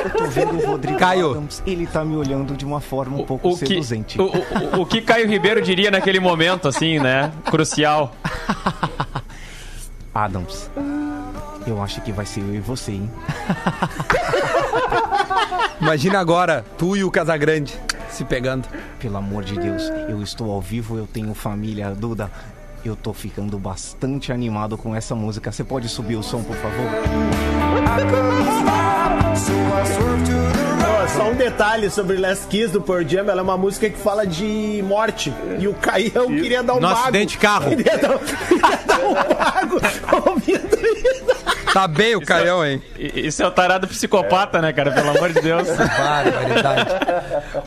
[0.05, 1.31] Eu tô vendo o Rodrigo Caio.
[1.33, 4.21] Adams, ele tá me olhando de uma forma um pouco O que, seduzente.
[4.21, 7.33] o, o- o que Caio Ribeiro diria naquele momento, assim, né?
[7.47, 8.15] Crucial.
[10.17, 10.71] Adams,
[11.67, 13.11] eu acho que vai ser eu e você, hein?
[15.79, 18.67] Imagina agora, tu e o Casagrande se pegando.
[18.99, 22.31] Pelo amor de Deus, eu estou ao vivo, eu tenho família, Duda.
[22.83, 25.53] Eu tô ficando bastante animado com essa música.
[25.53, 26.87] Você pode subir o som, por favor?
[31.17, 34.27] Só um detalhe sobre Last Kiss do Pearl Jam, ela é uma música que fala
[34.27, 35.33] de morte.
[35.59, 37.01] E o Caião queria dar um No bago.
[37.01, 37.69] acidente de carro.
[37.71, 39.01] Queria dar, queria dar
[40.17, 41.73] um ouvindo isso.
[41.73, 42.83] Tá bem o Caião, hein?
[42.99, 44.91] Isso é o tarado psicopata, né, cara?
[44.93, 45.69] Pelo amor de Deus.
[45.77, 46.91] Barbaridade.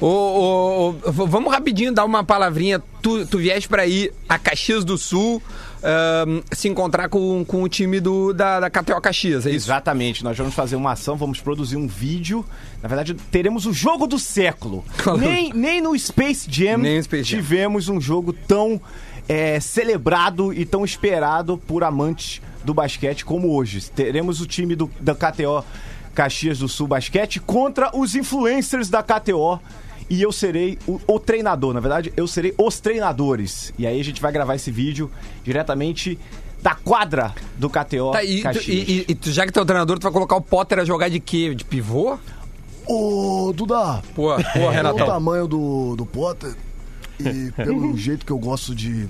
[0.01, 2.81] Ô, ô, ô, v- vamos rapidinho dar uma palavrinha.
[3.01, 5.41] Tu, tu vieste pra ir a Caxias do Sul
[5.83, 9.67] ahn, se encontrar com, com o time do, da, da KTO Caxias, é isso?
[9.67, 12.45] Exatamente, nós vamos fazer uma ação, vamos produzir um vídeo.
[12.81, 14.83] Na verdade, teremos o jogo do século.
[15.19, 17.39] Nem, nem no Space Jam Nem Space Jam.
[17.39, 18.81] tivemos um jogo tão
[19.27, 23.89] é, celebrado e tão esperado por amantes do basquete como hoje.
[23.91, 25.63] Teremos o time do, da KTO
[26.13, 29.59] Caxias do Sul Basquete contra os influencers da KTO.
[30.09, 33.71] E eu serei o, o treinador, na verdade, eu serei os treinadores.
[33.77, 35.09] E aí a gente vai gravar esse vídeo
[35.43, 36.17] diretamente
[36.61, 39.65] da quadra do KTO Tá, e, tu, e- e- e já que tu é o
[39.65, 41.53] treinador, tu vai colocar o Potter a jogar de quê?
[41.53, 42.17] De pivô?
[42.87, 45.05] Ô, Duda, Pô, pô, pelo Renatão.
[45.05, 46.55] tamanho do, do Potter
[47.19, 49.07] e pelo jeito que eu gosto de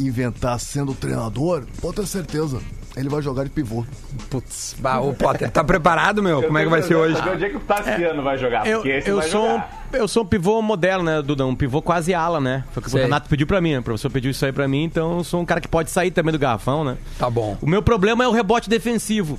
[0.00, 2.60] inventar sendo treinador, pode ter certeza.
[2.96, 3.84] Ele vai jogar de pivô.
[4.30, 6.42] Putz, bah, ô Potter, tá preparado, meu?
[6.44, 7.20] Como é que vai ser hoje?
[7.28, 8.64] Onde é que o Tassiano vai jogar?
[8.66, 9.88] Eu, Porque esse eu vai sou um, jogar.
[9.94, 11.44] eu sou um pivô moderno, né, Duda?
[11.44, 12.62] Um pivô quase ala, né?
[12.70, 13.00] Foi o que Sei.
[13.00, 13.78] o Renato pediu pra mim, né?
[13.80, 16.12] O professor pediu isso aí pra mim, então eu sou um cara que pode sair
[16.12, 16.96] também do garrafão, né?
[17.18, 17.58] Tá bom.
[17.60, 19.38] O meu problema é o rebote defensivo.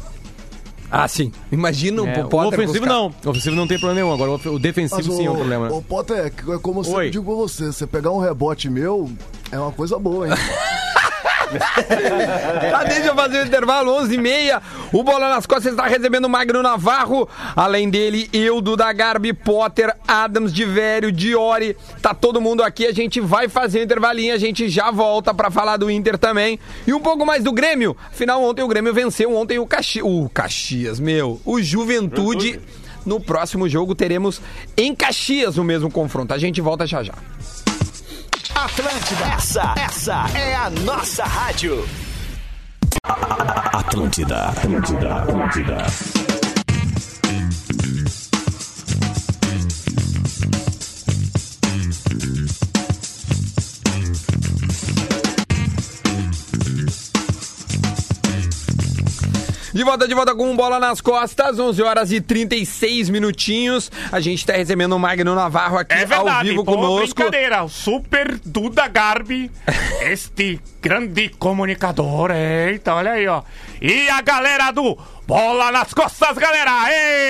[0.91, 1.31] Ah, sim.
[1.51, 3.13] Imagina É, o o Potter ofensivo buscar- não.
[3.25, 4.13] O ofensivo não tem problema nenhum.
[4.13, 5.71] Agora o o defensivo sim é um problema.
[5.73, 6.91] o Potter, é é como eu Oi.
[6.91, 9.09] sempre digo pra você, você pegar um rebote meu
[9.51, 10.33] é uma coisa boa, hein?
[12.71, 16.25] Tá, deixa eu fazer o intervalo, 11 h 30 O Bola nas Costas está recebendo
[16.25, 17.27] o Magno Navarro.
[17.55, 21.75] Além dele, eu, Duda Garbi, Potter, Adams, de Vério, Diori.
[22.01, 22.85] Tá todo mundo aqui.
[22.85, 24.33] A gente vai fazer o intervalinho.
[24.33, 26.59] A gente já volta pra falar do Inter também.
[26.85, 27.95] E um pouco mais do Grêmio.
[28.11, 29.35] Afinal, ontem o Grêmio venceu.
[29.35, 30.05] Ontem o Caxias.
[30.05, 31.39] O Caxias, meu.
[31.45, 32.59] O Juventude.
[33.05, 34.41] No próximo jogo teremos
[34.75, 36.33] em Caxias o mesmo confronto.
[36.33, 37.13] A gente volta já já.
[38.55, 39.25] Atlântida.
[39.25, 41.85] Essa, essa é a nossa rádio.
[43.03, 46.34] Atlântida, Atlântida, Atlântida.
[59.75, 63.91] De volta, de volta com um bola nas costas, 11 horas e 36 minutinhos.
[64.09, 67.13] A gente tá recebendo o Magno Navarro aqui É ao verdade, vivo pô, conosco.
[67.15, 67.61] brincadeira.
[67.61, 69.51] O Super Duda Garbi,
[69.99, 72.31] este grande comunicador.
[72.31, 73.43] Eita, olha aí, ó.
[73.81, 76.71] E a galera do Bola nas Costas, galera.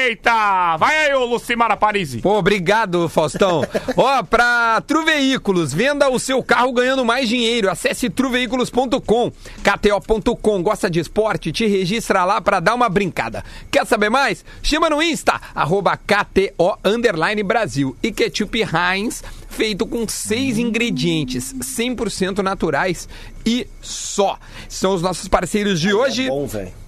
[0.07, 0.75] Eita!
[0.75, 2.19] Vai aí, ô Lucimara Parisi.
[2.19, 3.65] Pô, obrigado, Faustão.
[3.95, 7.71] Ó, pra Tru Veículos, venda o seu carro ganhando mais dinheiro.
[7.71, 9.31] Acesse truveículos.com,
[9.63, 10.61] kto.com.
[10.61, 11.53] Gosta de esporte?
[11.53, 13.45] Te registra lá pra dar uma brincada.
[13.71, 14.43] Quer saber mais?
[14.61, 17.95] Chama no Insta, arroba KTO Underline Brasil.
[18.03, 23.07] E Ketchup Heinz, feito com seis ingredientes 100% naturais
[23.45, 24.37] e só.
[24.67, 26.27] São os nossos parceiros de hoje.
[26.27, 26.84] Bom, velho.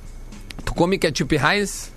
[0.65, 1.91] Tu come Ketchup Heinz?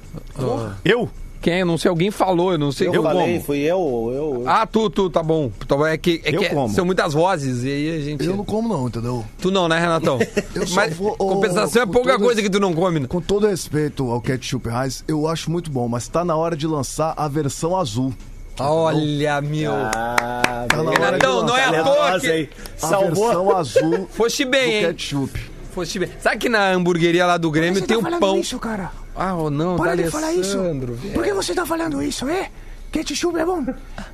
[0.84, 1.08] Eu?
[1.40, 1.60] Quem?
[1.60, 2.88] Eu não sei, alguém falou, eu não sei.
[2.88, 3.44] Eu, falei, como.
[3.44, 4.44] fui eu, eu.
[4.46, 5.50] Ah, tu, tu, tá bom.
[5.64, 6.68] Então é que, é Eu que é- como.
[6.74, 8.26] são muitas vozes e aí a gente.
[8.26, 9.24] Eu não como não, entendeu?
[9.40, 10.18] Tu não, né, Renatão?
[10.54, 13.00] Eu só Mas vou- ô, compensação é com pouca coisa esse- que tu não come.
[13.00, 13.06] né?
[13.06, 16.66] Com todo respeito ao ketchup Heinz, eu acho muito bom, mas tá na hora de
[16.66, 18.12] lançar a versão azul.
[18.58, 19.72] Olha, meu.
[19.72, 22.50] Ah, Tá Renatão, não é à toa que.
[22.82, 23.24] a Salvou.
[23.28, 24.80] versão azul Foste do bem, hein?
[24.88, 25.40] ketchup.
[25.70, 26.10] Foste bem.
[26.20, 28.40] Sabe que na hamburgueria lá do Grêmio tem um pão.
[28.60, 28.90] cara.
[29.16, 30.58] Ah, oh, não, Para da de falar isso.
[30.58, 31.14] Alessandro, velho.
[31.14, 32.50] Por que você tá falando isso, é?
[32.90, 33.64] ketchup é bom.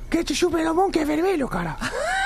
[0.09, 1.75] Ketchup é bom que é vermelho, cara.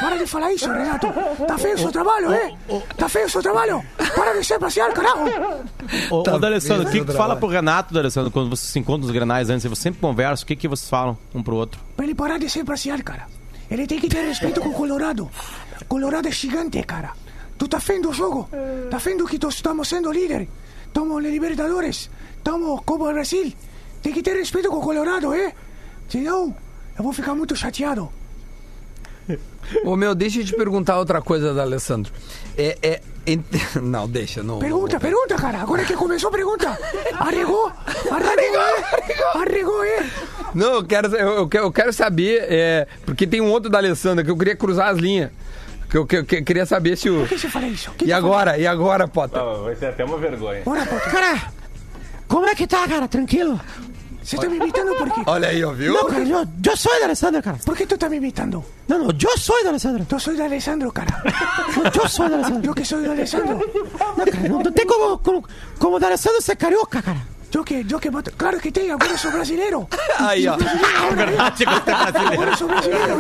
[0.01, 1.07] Para de falar isso, Renato.
[1.47, 2.53] Tá feio o seu trabalho, é?
[2.97, 3.81] Tá feio o seu trabalho.
[4.15, 5.63] Para de ser parcial, carajo.
[6.09, 9.03] Ô, Tá ô D'Alessandro, o que, que fala pro Renato, D'Alessandro, quando vocês se encontram
[9.07, 11.79] nos granais antes, vocês sempre conversam, o que, que vocês falam um pro outro?
[11.95, 13.27] Pra ele parar de ser parcial, cara.
[13.69, 15.31] Ele tem que ter respeito com o Colorado.
[15.87, 17.11] Colorado é gigante, cara.
[17.61, 18.49] Tu tá vendo o jogo?
[18.89, 20.47] Tá vendo que nós estamos sendo líder?
[20.87, 22.09] Estamos na Libertadores.
[22.35, 23.53] Estamos como o Brasil.
[24.01, 25.53] Tem que ter respeito com o Colorado, é?
[26.09, 26.55] Senão,
[26.97, 28.11] eu vou ficar muito chateado.
[29.85, 32.11] Ô meu, deixa eu te perguntar outra coisa, da Alessandro.
[32.57, 33.45] É, é, ent-
[33.79, 34.57] Não, deixa, não.
[34.57, 35.59] Pergunta, pergunta, cara.
[35.61, 36.67] Agora que começou, pergunta.
[37.19, 37.71] Arregou?
[38.09, 39.37] Arregou, é?
[39.37, 40.09] Arregou, é?
[40.55, 43.77] Não, eu quero, eu, eu quero, eu quero saber, é, porque tem um outro da
[43.77, 45.29] Alessandra que eu queria cruzar as linhas.
[45.91, 47.19] Que eu, que eu- que eu queria saber se o.
[47.19, 47.91] Por que você fala isso?
[47.97, 48.57] Que E que agora?
[48.57, 49.39] E agora, Potter?
[49.39, 50.61] Ah, vai ser até uma vergonha.
[50.63, 51.11] Bora, Potter.
[51.11, 51.51] Cara,
[52.29, 53.07] como é que tá, cara?
[53.09, 53.59] Tranquilo?
[54.23, 55.21] Você tá me imitando por quê?
[55.25, 55.93] Olha aí, ó, viu?
[55.95, 57.57] Não, cara, eu, eu sou da Alessandra, cara.
[57.65, 58.63] Por que tu tá me imitando?
[58.87, 60.05] Não, não, eu sou da Alessandra.
[60.09, 61.09] Eu sou da Alessandro, cara.
[61.95, 62.69] eu sou da Alessandro.
[62.69, 63.55] Eu que sou da Alessandro.
[64.17, 65.43] Não, cara, não, não tem como, como,
[65.79, 67.17] como da Alessandro ser carioca, cara.
[67.53, 68.31] Eu que, eu que boto...
[68.37, 69.87] Claro que tem, agora eu sou brasileiro.
[70.19, 70.55] Aí, ó.
[70.57, 72.33] Verdade, você é brasileiro.
[72.33, 73.17] Agora eu sou brasileiro.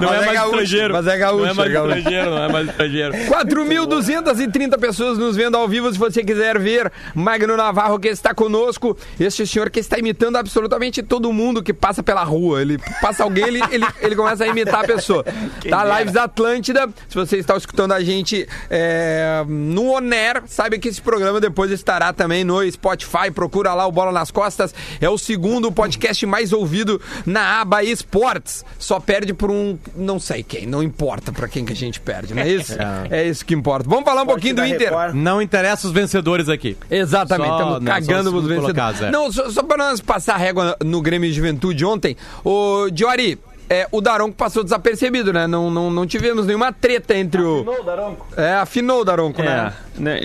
[0.00, 0.94] Não Mas é é mais gaúcho, estrangeiro.
[0.94, 1.96] mas é gaúcho, Não é mais é gaúcho.
[1.98, 3.14] estrangeiro, não é mais estrangeiro.
[3.26, 5.90] 4.230 pessoas nos vendo ao vivo.
[5.92, 11.02] Se você quiser ver Magno Navarro que está conosco, este senhor que está imitando absolutamente
[11.02, 12.60] todo mundo que passa pela rua.
[12.60, 15.24] Ele passa alguém, ele, ele, ele começa a imitar a pessoa.
[15.68, 16.88] tá Lives Atlântida.
[17.08, 22.12] Se você está escutando a gente é, no Oner, sabe que esse programa depois estará
[22.12, 23.30] também no Spotify.
[23.48, 24.74] Procura lá o Bola nas Costas.
[25.00, 28.64] É o segundo podcast mais ouvido na aba Esportes.
[28.76, 30.66] Só perde por um não sei quem.
[30.66, 32.76] Não importa pra quem que a gente perde, não é isso?
[33.08, 33.88] É isso que importa.
[33.88, 34.88] Vamos falar um pouquinho do Inter.
[34.90, 35.14] Record.
[35.14, 36.76] Não interessa os vencedores aqui.
[36.90, 38.60] Exatamente, Só- estamos não, cagando os vencedores.
[38.62, 39.10] colocados, é.
[39.10, 43.38] Não, só, só para nós passar a régua no Grêmio de Juventude ontem, o Diori,
[43.68, 45.46] é, o Daronco passou desapercebido, né?
[45.46, 47.60] Não, não, não tivemos nenhuma treta entre o.
[47.60, 48.26] Afinou, Daronco?
[48.36, 49.42] É, afinou o Daronco?
[49.42, 49.72] É, né,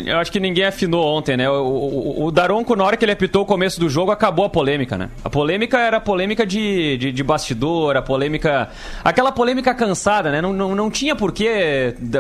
[0.06, 1.50] eu acho que ninguém afinou ontem, né?
[1.50, 4.50] O, o, o Daronco, na hora que ele apitou o começo do jogo, acabou a
[4.50, 5.10] polêmica, né?
[5.24, 8.70] A polêmica era a polêmica de, de, de bastidor, a polêmica.
[9.04, 10.42] Aquela polêmica cansada, né?
[10.42, 11.48] Não, não, não tinha por que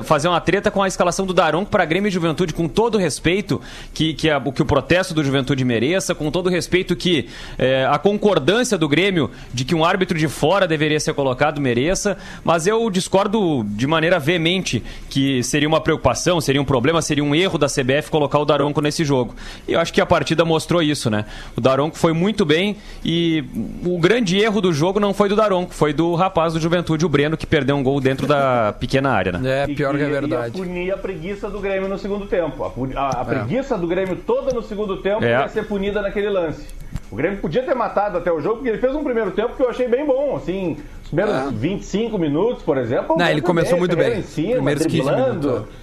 [0.03, 2.97] fazer uma treta com a escalação do Daronco para Grêmio e Juventude, com todo o
[2.97, 3.59] respeito
[3.93, 7.85] que, que, a- que o protesto do Juventude mereça, com todo o respeito que é,
[7.85, 12.65] a concordância do Grêmio de que um árbitro de fora deveria ser colocado mereça, mas
[12.67, 17.40] eu discordo de maneira veemente que seria uma preocupação, seria um problema, seria um erro
[17.57, 19.33] da CBF colocar o Daronco nesse jogo.
[19.67, 21.25] E eu acho que a partida mostrou isso, né?
[21.55, 23.43] O Daronco foi muito bem e
[23.85, 27.09] o grande erro do jogo não foi do Daronco, foi do rapaz do Juventude, o
[27.09, 29.63] Breno, que perdeu um gol dentro da pequena área, né?
[29.63, 30.57] É, pior que é verdade.
[30.57, 32.63] Ia punir a preguiça do Grêmio no segundo tempo.
[32.95, 35.37] A, a- a preguiça do Grêmio toda no segundo tempo É.
[35.37, 36.65] vai ser punida naquele lance.
[37.09, 39.61] O Grêmio podia ter matado até o jogo, porque ele fez um primeiro tempo que
[39.61, 40.35] eu achei bem bom.
[40.37, 43.15] Assim, os primeiros 25 minutos, por exemplo.
[43.17, 44.23] Não, ele começou muito Ferreira bem.
[44.23, 45.49] Em cima, Primeiros 15 driblando.
[45.49, 45.73] minutos.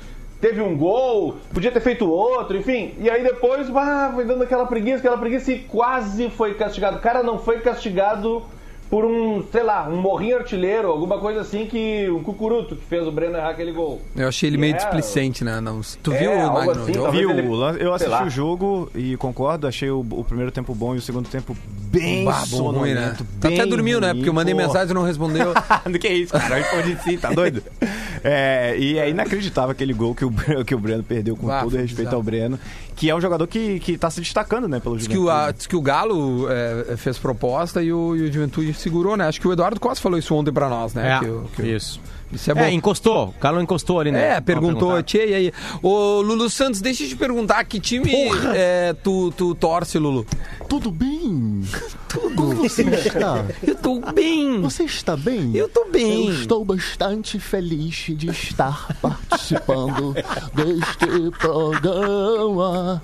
[0.41, 2.95] Teve um gol, podia ter feito outro, enfim.
[3.01, 6.99] E aí depois, bah, foi dando aquela preguiça, aquela preguiça e quase foi castigado.
[6.99, 8.43] O cara não foi castigado
[8.89, 13.07] por um, sei lá, um morrinho artilheiro, alguma coisa assim que um cucuruto que fez
[13.07, 14.01] o Breno errar aquele gol.
[14.17, 15.61] Eu achei ele meio É, displicente, né?
[15.61, 16.83] Não, tu é, viu, Magno?
[16.85, 20.75] assim, Eu- Viu, ele- eu assisti o jogo e concordo, achei o, o primeiro tempo
[20.75, 21.55] bom e o segundo tempo
[21.93, 23.01] bem Bah, bom, ruim, né?
[23.15, 24.07] sonolento, Tu até bem dormiu, né?
[24.09, 24.61] ruim, Porque eu mandei pô.
[24.63, 25.53] mensagem e não respondeu.
[26.01, 26.59] Que isso, cara?
[26.59, 27.63] Eu respondi sim, tá doido?
[28.31, 31.63] É, e é inacreditável aquele gol que o, Breno- que o Breno perdeu, com Ah,
[31.63, 32.17] todo respeito bizarro.
[32.17, 32.59] ao Breno,
[32.97, 35.51] que é um jogador que, que tá se destacando, né, pelo Diz que, o, a-
[35.53, 39.27] diz que o Galo é, fez proposta e o, e o Juventude segurou, né?
[39.27, 41.17] Acho que o Eduardo Costa falou isso ontem pra nós, né?
[41.17, 42.01] É, Que que isso.
[42.31, 42.61] Isso é bom.
[42.61, 43.29] É, encostou.
[43.29, 44.37] O Carlos encostou ali, né?
[44.37, 45.53] É, perguntou, tchê, e aí?
[45.83, 48.13] Ô, Lulu Santos, deixa eu te perguntar, que time
[48.55, 50.27] é, tu, tu torce, Lulu?
[50.69, 51.63] Tudo bem?
[52.37, 53.47] Como você está?
[53.67, 54.61] Eu tô bem.
[54.61, 55.53] Você está bem?
[55.55, 56.27] Eu tô bem.
[56.27, 60.13] Eu estou bastante feliz de estar participando
[60.53, 63.01] deste programa.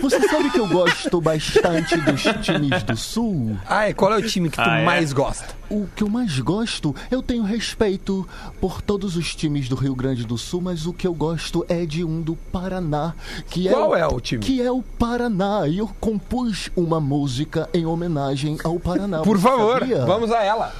[0.00, 3.56] Você sabe que eu gosto bastante dos times do Sul?
[3.66, 4.84] Ah, e qual é o time que tu Ah, é?
[4.84, 5.60] mais gosta?
[5.68, 8.28] O que eu mais gosto, eu tenho respeito
[8.60, 11.84] por todos os times do Rio Grande do Sul, mas o que eu gosto é
[11.84, 13.14] de um do Paraná,
[13.48, 14.42] que Qual é, é o time?
[14.44, 15.66] Que é o Paraná.
[15.66, 19.22] E eu compus uma música em homenagem ao Paraná.
[19.22, 20.04] Por favor, sabia?
[20.04, 20.72] vamos a ela.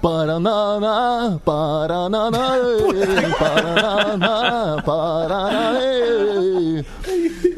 [0.00, 2.30] Paraná, Paraná, Paraná,
[3.38, 4.82] Paraná.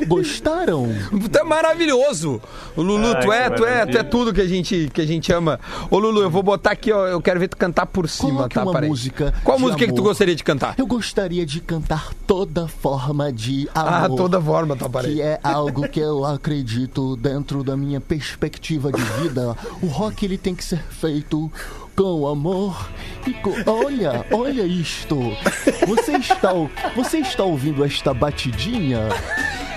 [0.07, 0.89] Gostaram?
[1.31, 2.41] Tu é maravilhoso.
[2.77, 5.07] O Lulu, Ai, tu é, tu é, tu é tudo que a gente que a
[5.07, 5.59] gente ama.
[5.91, 8.55] Ô Lulu, eu vou botar aqui, ó, eu quero ver tu cantar por cima, Coloque
[8.55, 8.63] tá?
[8.65, 10.09] uma música Qual música que tu amor.
[10.11, 10.75] gostaria de cantar?
[10.79, 14.17] Eu gostaria de cantar toda forma de Ah, amor.
[14.17, 15.15] toda forma, tá, peraí.
[15.17, 19.57] Que é algo que eu acredito dentro da minha perspectiva de vida.
[19.83, 21.51] O rock ele tem que ser feito
[21.99, 22.89] com amor
[23.27, 23.53] e com...
[23.67, 25.19] Olha, olha isto.
[25.85, 26.53] Você está,
[26.95, 29.09] você está ouvindo esta batidinha?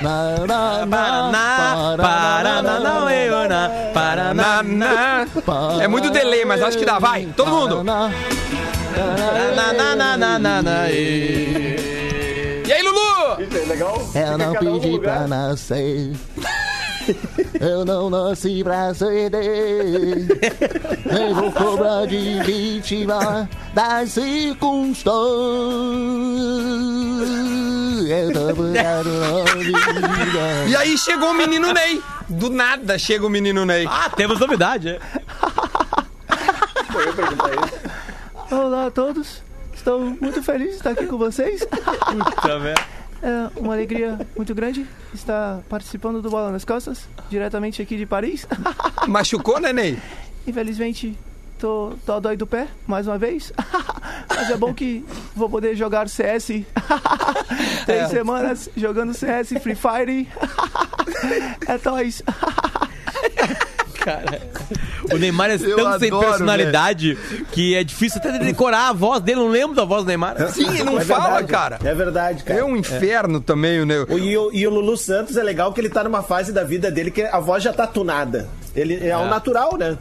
[0.03, 1.97] Paraná,
[3.91, 5.25] Paraná, na.
[5.81, 6.99] É muito delay, mas acho que dá.
[6.99, 7.83] Vai, todo mundo.
[10.91, 11.75] E...
[12.67, 13.41] E aí, Lulu?
[13.41, 13.99] Isso é legal.
[14.13, 16.13] Eu não um pedi pra nascer.
[17.59, 19.41] Eu não nasci pra ceder.
[21.05, 25.11] Nem vou cobrar de vítima das circunstâncias.
[28.09, 29.03] Eu tô vida.
[30.67, 32.01] E aí chegou o menino Ney.
[32.27, 33.85] Do nada chega o menino Ney.
[33.89, 34.99] Ah, temos novidade, é.
[38.49, 39.41] Olá a todos.
[39.73, 41.65] Estou muito feliz de estar aqui com vocês.
[41.65, 43.00] Puta merda.
[43.23, 48.47] É uma alegria muito grande estar participando do Bola nas Costas, diretamente aqui de Paris.
[49.07, 49.99] Machucou, né, Ney?
[50.47, 51.15] Infelizmente,
[51.59, 53.53] tô, tô dói do pé, mais uma vez.
[54.27, 55.05] Mas é bom que
[55.35, 56.47] vou poder jogar CS.
[57.85, 58.07] Três É.
[58.07, 60.27] semanas jogando CS, Free Fire.
[61.67, 62.23] É nóis.
[64.03, 64.41] Cara,
[65.13, 67.17] o Neymar é Eu tão sem adoro, personalidade
[67.51, 69.39] que é difícil até de decorar a voz dele.
[69.39, 70.35] Não lembro da voz do Neymar.
[70.51, 71.79] Sim, ele não É fala, verdade, cara.
[71.83, 72.59] É verdade, cara.
[72.59, 73.99] É um inferno também, o Ney.
[74.09, 76.63] O- E o, e o Lulu Santos é legal que ele tá numa fase da
[76.63, 78.49] vida dele que a voz já tá tunada.
[78.75, 79.97] Ele é, ao natural, né?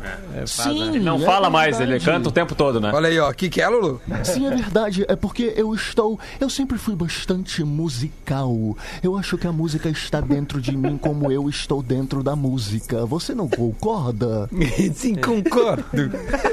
[0.46, 1.98] Sim, Ele não é fala mais, verdade.
[1.98, 2.90] ele canta o tempo todo, né?
[2.94, 3.30] Olha aí, ó.
[3.30, 4.00] O que, que é, Lulu?
[4.22, 5.04] Sim, é verdade.
[5.08, 6.18] É porque eu estou.
[6.40, 8.76] Eu sempre fui bastante musical.
[9.02, 13.04] Eu acho que a música está dentro de mim como eu estou dentro da música.
[13.06, 14.48] Você não concorda?
[14.94, 15.84] Sim, concordo.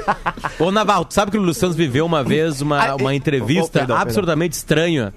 [0.58, 3.78] Ô, Naval, tu sabe que o Lulu Santos viveu uma vez uma, uma entrevista oh,
[3.78, 5.12] perdão, absurdamente estranha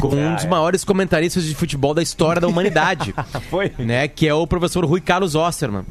[0.00, 3.14] com um dos maiores comentaristas de futebol da história da humanidade.
[3.50, 3.72] Foi?
[3.78, 5.84] Né, que é o professor Rui Carlos Osterman.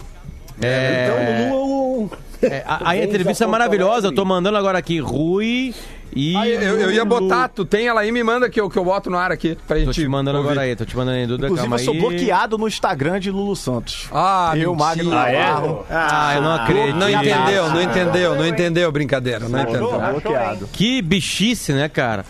[0.61, 1.07] É,
[1.45, 4.07] Então, o Lulu é, a, a entrevista é maravilhosa.
[4.07, 5.73] Eu tô mandando agora aqui Rui
[6.15, 6.35] e.
[6.35, 8.83] Ah, eu, eu ia botar, tu tem ela aí, me manda que eu, que eu
[8.85, 9.95] boto no ar aqui pra Tô gente.
[10.01, 10.49] te mandando ouvir.
[10.51, 11.45] agora aí, tô te mandando aí, Duda.
[11.47, 11.99] Inclusive, calma eu sou aí.
[11.99, 14.07] bloqueado no Instagram de Lulu Santos.
[14.11, 14.73] Ah, eu.
[14.75, 15.41] Magno Ah, é?
[15.89, 16.95] Ah, eu não acredito.
[16.95, 19.87] Não entendeu, não entendeu, não entendeu, brincadeira, não entendeu.
[19.89, 20.69] Tô bloqueado.
[20.71, 22.23] Que bichice, né, cara?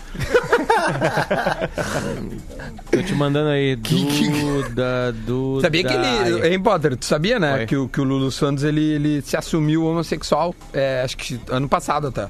[2.91, 5.61] Tô te mandando aí, Duda, Duda.
[5.61, 6.47] Sabia que ele.
[6.47, 7.55] Hein, Potter, tu sabia, né?
[7.55, 7.65] Oi.
[7.65, 11.67] Que o, que o Lulu Santos ele, ele se assumiu homossexual, é, acho que ano
[11.67, 12.27] passado até.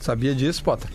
[0.00, 0.90] Sabia disso, Potter?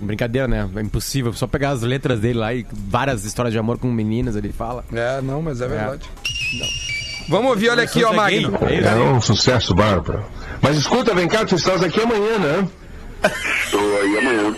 [0.00, 0.68] Brincadeira, né?
[0.76, 1.32] É impossível.
[1.32, 4.84] Só pegar as letras dele lá e várias histórias de amor com meninas ele fala.
[4.92, 6.02] É, não, mas é verdade.
[7.28, 8.58] Vamos ouvir, olha aqui, ó, é Magno.
[8.62, 8.80] é?
[8.80, 10.24] É um sucesso bárbaro.
[10.60, 12.68] Mas escuta, vem cá, tu estás aqui amanhã, né?
[13.64, 14.56] Estou aí amanhã.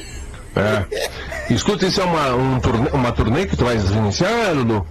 [0.56, 1.52] É.
[1.52, 4.86] Escuta, isso é uma, um turnê, uma turnê que tu vais iniciar, Lulu?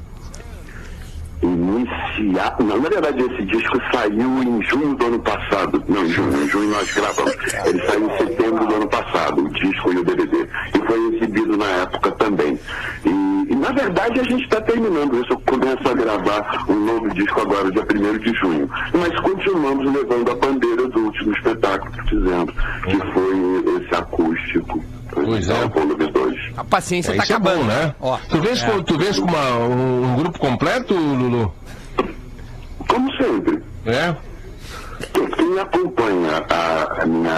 [1.42, 2.58] Iniciar.
[2.60, 5.82] Na verdade, esse disco saiu em junho do ano passado.
[5.88, 7.34] Não, em junho, em junho nós gravamos.
[7.66, 10.48] Ele saiu em setembro do ano passado, o disco e o DVD.
[10.76, 12.60] E foi exibido na época também.
[13.06, 13.10] E,
[13.50, 15.32] e, na verdade a gente está terminando isso.
[15.32, 18.70] Eu começo a gravar um novo disco agora, dia 1 de junho.
[18.94, 24.84] Mas continuamos levando a bandeira do último espetáculo que fizemos, que foi esse acústico.
[25.14, 25.68] Pois é.
[25.68, 26.40] Volume 2.
[26.58, 27.60] A paciência É, tá isso é acabando.
[27.60, 27.96] bom, né?
[28.00, 31.54] Ó, Tu vês, com, tu vês com uma- um, grupo completo, Lulu?
[32.88, 33.62] Como sempre.
[33.86, 34.16] É?
[35.36, 37.32] Quem acompanha a, a minha.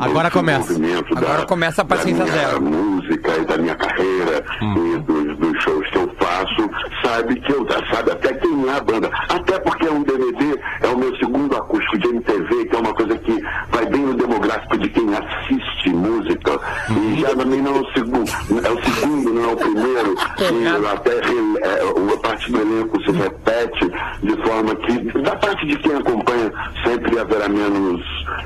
[0.00, 0.74] Agora o começa.
[0.74, 2.62] desenvolvimento Agora da- começa a paciência da minha zero.
[2.62, 6.70] música e da minha carreira e dos, dos shows que eu faço,
[7.04, 9.08] sabe que eu sabe até quem é a banda.
[9.28, 12.92] Até porque é um DVD, é o meu segundo acústico de MTV, que é uma
[12.94, 16.58] coisa que vai bem no demográfico de quem assiste música.
[16.90, 18.30] E já também não é o segundo,
[18.64, 20.14] é o segundo, não é o primeiro.
[20.38, 23.90] E até é, uma parte do elenco se repete
[24.22, 26.52] de forma que, da parte de quem acompanha,
[26.84, 28.00] sempre haverá menos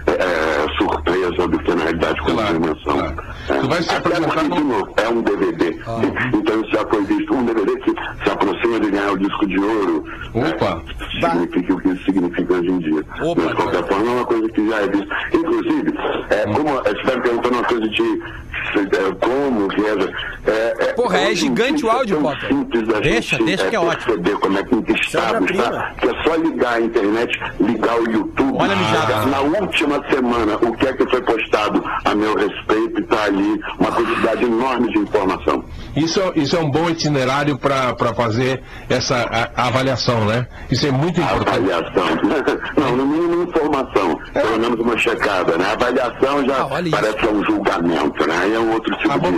[0.06, 3.00] é, é, surpresa do que na realidade confirmação.
[3.48, 5.70] É, Tu vai se apresentar no- de é um DVD.
[6.34, 7.34] Então isso já foi visto.
[7.34, 7.90] Um DVD que
[8.24, 10.04] se aproxima de ganhar o disco de ouro.
[10.34, 10.82] Opa!
[11.22, 13.04] É, significa o que isso significa hoje em dia.
[13.22, 15.16] Opa, Mas, de qualquer forma, é uma coisa que já é vista.
[16.40, 18.22] É, como é, você está me perguntando uma coisa de
[18.76, 20.12] é, como, reza.
[20.46, 22.48] É, é, Porra, é em gigante o áudio, é Potter.
[22.48, 24.14] simples da Deixa, gente, deixa que é ótimo.
[24.16, 28.10] perceber como é que que estado está, que é só ligar a internet, ligar o
[28.10, 29.06] YouTube, Olha a mijada.
[29.06, 33.24] pegar na última semana o que é que foi postado a meu respeito e tá
[33.24, 35.64] ali uma quantidade enorme de informação.
[35.96, 39.16] Isso, é- isso é um bom itinerário para fazer essa
[39.56, 40.46] a- avaliação, né?
[40.70, 41.48] Isso é muito importante.
[41.70, 42.04] Avaliação.
[42.76, 44.18] Não, no mínimo informação.
[44.32, 45.72] Pelo menos uma checada, né?
[45.72, 48.38] Avaliação já parece que é um julgamento, né?
[48.42, 49.30] Aí é um outro tipo de,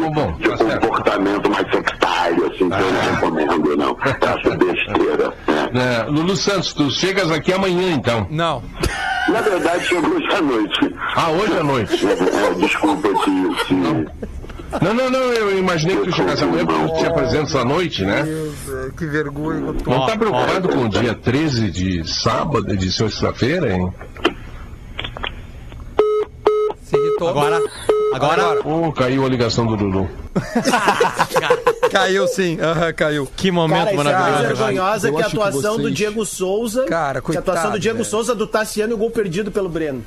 [0.44, 3.96] de comportamento mais sectário, assim, que eu não recomendo, não.
[4.20, 5.32] Essa besteira.
[5.72, 5.96] Né?
[6.00, 8.26] É, Lulu Santos, tu chegas aqui amanhã então.
[8.30, 8.62] Não.
[9.28, 10.94] Na verdade, chegou hoje à noite.
[11.16, 12.06] Ah, hoje à noite?
[12.06, 13.66] É, desculpa se...
[13.68, 14.06] se...
[14.80, 18.04] Não, não, não, eu imaginei que tu chegasse amanhã porque tu te apresentas à noite,
[18.04, 18.24] né?
[18.96, 19.90] Que vergonha que eu tô.
[19.90, 23.92] Não tá preocupado com o dia 13 de sábado, de sexta-feira, hein?
[26.84, 27.28] Se irritou.
[27.28, 27.60] Agora,
[28.14, 28.62] agora.
[28.62, 30.08] Pô, caiu a ligação do Lulu.
[31.90, 33.28] Caiu sim, aham, caiu.
[33.36, 34.56] Que momento Cara, isso é maravilhoso.
[34.56, 36.84] vergonhosa que a acho que atuação do vocês- Diego Souza.
[36.86, 38.08] Cara, que a atuação coitado, do Diego velho.
[38.08, 40.02] Souza, do Tassiano e o gol perdido pelo Breno.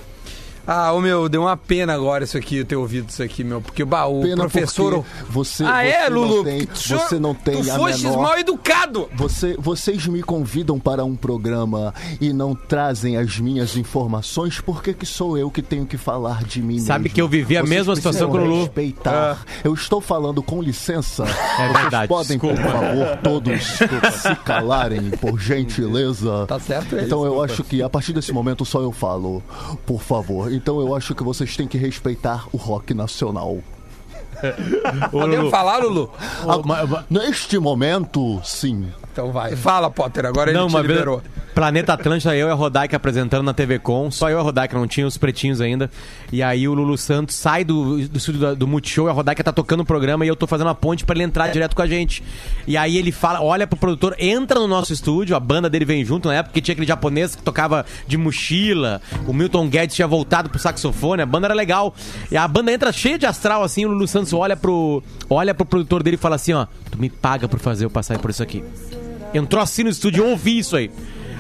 [0.68, 3.62] Ah, ô meu, deu uma pena agora isso aqui, eu ter ouvido isso aqui, meu.
[3.62, 4.94] Porque bah, o Pena professor.
[5.04, 6.44] porque você, ah, você é, não Lulu?
[6.44, 9.10] tem- porque tu- você não tem Tu a fostes menor- mal educado.
[9.16, 14.94] Você, vocês me convidam para um programa e não trazem as minhas informações, por que,
[14.94, 17.16] que sou eu que tenho que falar de mim Sabe mesmo?
[17.16, 18.60] que eu vivi a Vocês mesma situação com o Lulu.
[18.64, 19.44] respeitar.
[19.64, 21.24] Eu estou falando com licença.
[21.24, 21.28] É
[21.68, 22.78] Vocês verdade, podem, por desculpa.
[22.80, 23.62] favor, todos
[24.22, 26.46] se calarem, por gentileza.
[26.48, 27.54] Tá certo ele, Então eu desculpa.
[27.54, 29.44] acho que a partir desse momento só eu falo,
[29.86, 30.55] por favor.
[30.56, 33.60] Então eu acho que vocês têm que respeitar o rock nacional.
[35.12, 36.12] Podemos falar, Lulu?
[36.48, 38.92] Ah, Neste momento, sim.
[39.16, 39.56] Então vai.
[39.56, 41.22] Fala, Potter, agora ele Não, te uma vez, liberou.
[41.54, 44.78] Planeta Atlântida, eu e a Rodaica apresentando na TV Com, só eu e a Rodaica,
[44.78, 45.90] não tinha os pretinhos ainda.
[46.34, 49.54] E aí o Lulu Santos sai do, do estúdio do, do Multishow, a Rodaica tá
[49.54, 51.88] tocando o programa e eu tô fazendo a ponte pra ele entrar direto com a
[51.88, 52.22] gente.
[52.68, 56.04] E aí ele fala, olha pro produtor, entra no nosso estúdio, a banda dele vem
[56.04, 60.10] junto, na época que tinha aquele japonês que tocava de mochila, o Milton Guedes tinha
[60.10, 61.96] voltado pro saxofone, a banda era legal.
[62.30, 65.66] E a banda entra cheia de astral, assim, o Lulu Santos olha pro, olha pro
[65.66, 68.44] produtor dele e fala assim, ó, tu me paga por fazer eu passar por isso
[68.44, 68.62] aqui.
[69.36, 70.90] Entrou assim no estúdio, eu ouvi isso aí.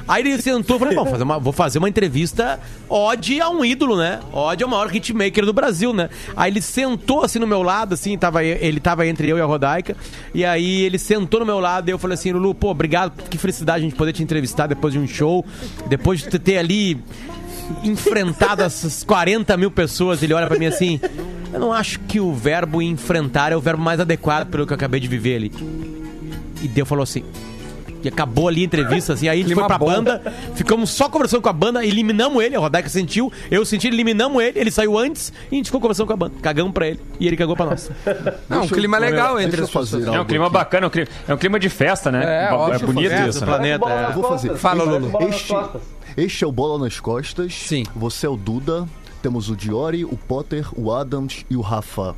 [0.07, 0.95] Aí ele sentou e falei,
[1.41, 4.19] vou fazer uma entrevista ode a um ídolo, né?
[4.31, 6.09] Ode ao maior hitmaker do Brasil, né?
[6.35, 9.45] Aí ele sentou assim no meu lado, assim, tava, ele tava entre eu e a
[9.45, 9.95] Rodaica.
[10.31, 13.37] E aí ele sentou no meu lado e eu falei assim, Lulu, pô, obrigado, que
[13.37, 15.43] felicidade a gente poder te entrevistar depois de um show,
[15.87, 17.01] depois de ter ali
[17.83, 20.21] enfrentado essas 40 mil pessoas.
[20.21, 20.99] Ele olha pra mim assim,
[21.51, 24.75] eu não acho que o verbo enfrentar é o verbo mais adequado pelo que eu
[24.75, 25.51] acabei de viver ali.
[26.61, 27.23] E Deus falou assim.
[28.05, 29.27] E acabou ali a entrevista, assim.
[29.27, 29.87] Aí a gente Clima foi pra bom.
[29.87, 30.21] banda,
[30.53, 34.59] ficamos só conversando com a banda, eliminamos ele, a Rodaica sentiu, eu senti, eliminamos ele,
[34.59, 36.35] ele saiu antes e a gente ficou conversando com a banda.
[36.39, 37.89] Cagamos pra ele e ele cagou pra nós.
[38.47, 40.05] Não, um clima legal entre as pessoas.
[40.05, 42.23] É um clima bacana, é um clima, é um clima de festa, né?
[42.23, 43.45] É, É, bonito isso, né?
[43.47, 43.89] planeta.
[43.89, 44.05] é.
[44.09, 44.55] Eu vou fazer.
[44.55, 45.11] Fala, Lulu.
[45.23, 45.53] Este,
[46.15, 47.53] este é o Bola nas Costas.
[47.55, 47.85] Sim.
[47.95, 48.87] Você é o Duda.
[49.23, 52.15] Temos o Diori, o Potter, o Adams e o Rafa.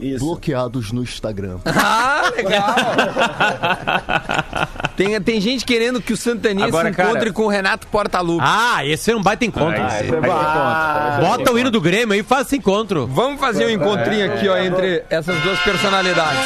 [0.00, 0.24] Isso.
[0.24, 1.58] Bloqueados no Instagram.
[1.66, 2.74] Ah, legal!
[4.96, 8.44] tem, tem gente querendo que o Santaninha Agora, se encontre cara- com o Renato Portaluppi.
[8.46, 9.80] Ah, esse é um baita encontro.
[9.80, 13.06] Ah, esse Ah, Bota o hino do Grêmio aí e faz esse encontro.
[13.06, 16.38] Vamos fazer um encontrinho aqui, ó, entre essas duas personalidades.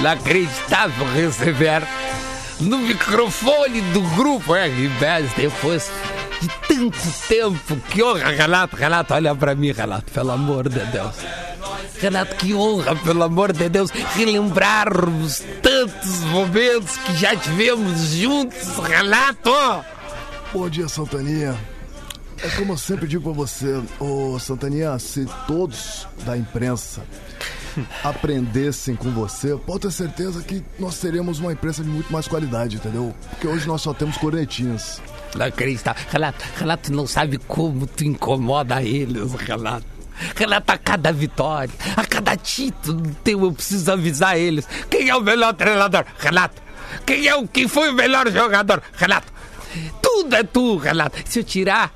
[0.00, 1.82] Inacreditável receber
[2.60, 5.90] no microfone do grupo RBS depois
[6.40, 7.76] de tanto tempo.
[7.90, 8.76] Que honra, Renato.
[8.76, 11.16] Renato, olha pra mim, Renato, pelo amor de Deus.
[12.00, 19.50] Renato, que honra, pelo amor de Deus, relembrarmos tantos momentos que já tivemos juntos, Renato.
[20.52, 21.56] Bom dia, Santaninha.
[22.42, 27.02] É como eu sempre digo pra você, ô Santaninha, se todos da imprensa
[28.04, 32.76] aprendessem com você, pode ter certeza que nós teríamos uma imprensa de muito mais qualidade,
[32.76, 33.12] entendeu?
[33.30, 35.02] Porque hoje nós só temos cornetinhas.
[35.34, 35.94] Não acredita.
[36.10, 39.86] Renato, Renato não sabe como tu incomoda eles, Renato.
[40.34, 44.66] Renato, a cada vitória, a cada título teu, eu preciso avisar eles.
[44.90, 46.04] Quem é o melhor treinador?
[46.18, 46.60] Renato.
[47.06, 48.82] Quem é o quem foi o melhor jogador?
[48.94, 49.32] Renato.
[50.02, 51.18] Tudo é tu, Renato.
[51.24, 51.92] Se eu tirar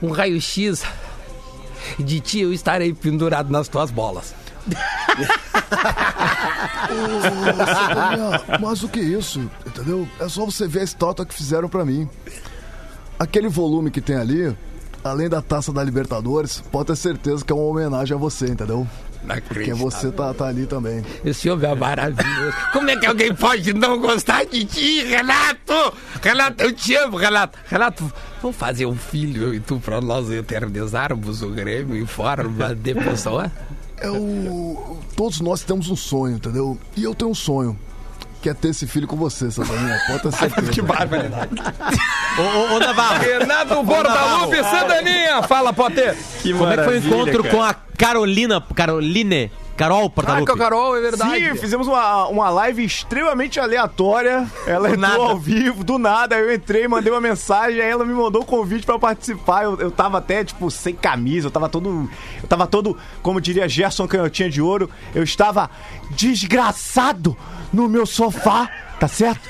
[0.00, 0.84] um raio-x
[1.98, 4.34] de ti, eu estarei pendurado nas tuas bolas.
[6.90, 10.08] Ô, mas o que é isso, entendeu?
[10.20, 12.08] É só você ver a estátua que fizeram pra mim.
[13.18, 14.56] Aquele volume que tem ali,
[15.02, 18.86] além da taça da Libertadores, pode ter certeza que é uma homenagem a você, entendeu?
[19.48, 21.02] Porque você tá, tá ali também.
[21.24, 22.56] Esse homem é maravilhoso.
[22.72, 25.94] Como é que alguém pode não gostar de ti, Renato?
[26.22, 27.58] Renato, eu te amo, Renato.
[27.66, 28.12] Renato,
[28.42, 32.94] vamos fazer um filho eu e tu pra nós eternizarmos o Grêmio em forma de
[32.94, 33.50] pessoa?
[34.02, 36.78] Eu, todos nós temos um sonho, entendeu?
[36.94, 37.78] E eu tenho um sonho.
[38.44, 39.98] Que é ter esse filho com você, Santaninha.
[40.06, 40.70] Pode ter certeza.
[40.70, 41.54] que barbaridade.
[42.38, 43.24] Ô, ô, ô, Navarro.
[43.24, 45.42] Renato Bordalupe, Sandaninha.
[45.44, 46.14] Fala, Potter.
[46.42, 50.46] Como é que foi o encontro com a Carolina, Caroline, Carol Ah, Portalupe?
[50.46, 51.48] com a Carol, é verdade.
[51.48, 54.46] Sim, fizemos uma, uma live extremamente aleatória.
[54.66, 55.16] Ela entrou nada.
[55.22, 56.36] ao vivo, do nada.
[56.36, 59.64] Eu entrei, mandei uma mensagem, aí ela me mandou o convite pra participar.
[59.64, 62.08] Eu, eu tava até, tipo, sem camisa, eu tava todo.
[62.42, 65.68] Eu tava todo, como diria Gerson Canhotinha de Ouro, eu estava
[66.10, 67.36] desgraçado
[67.72, 68.68] no meu sofá,
[69.00, 69.40] tá certo?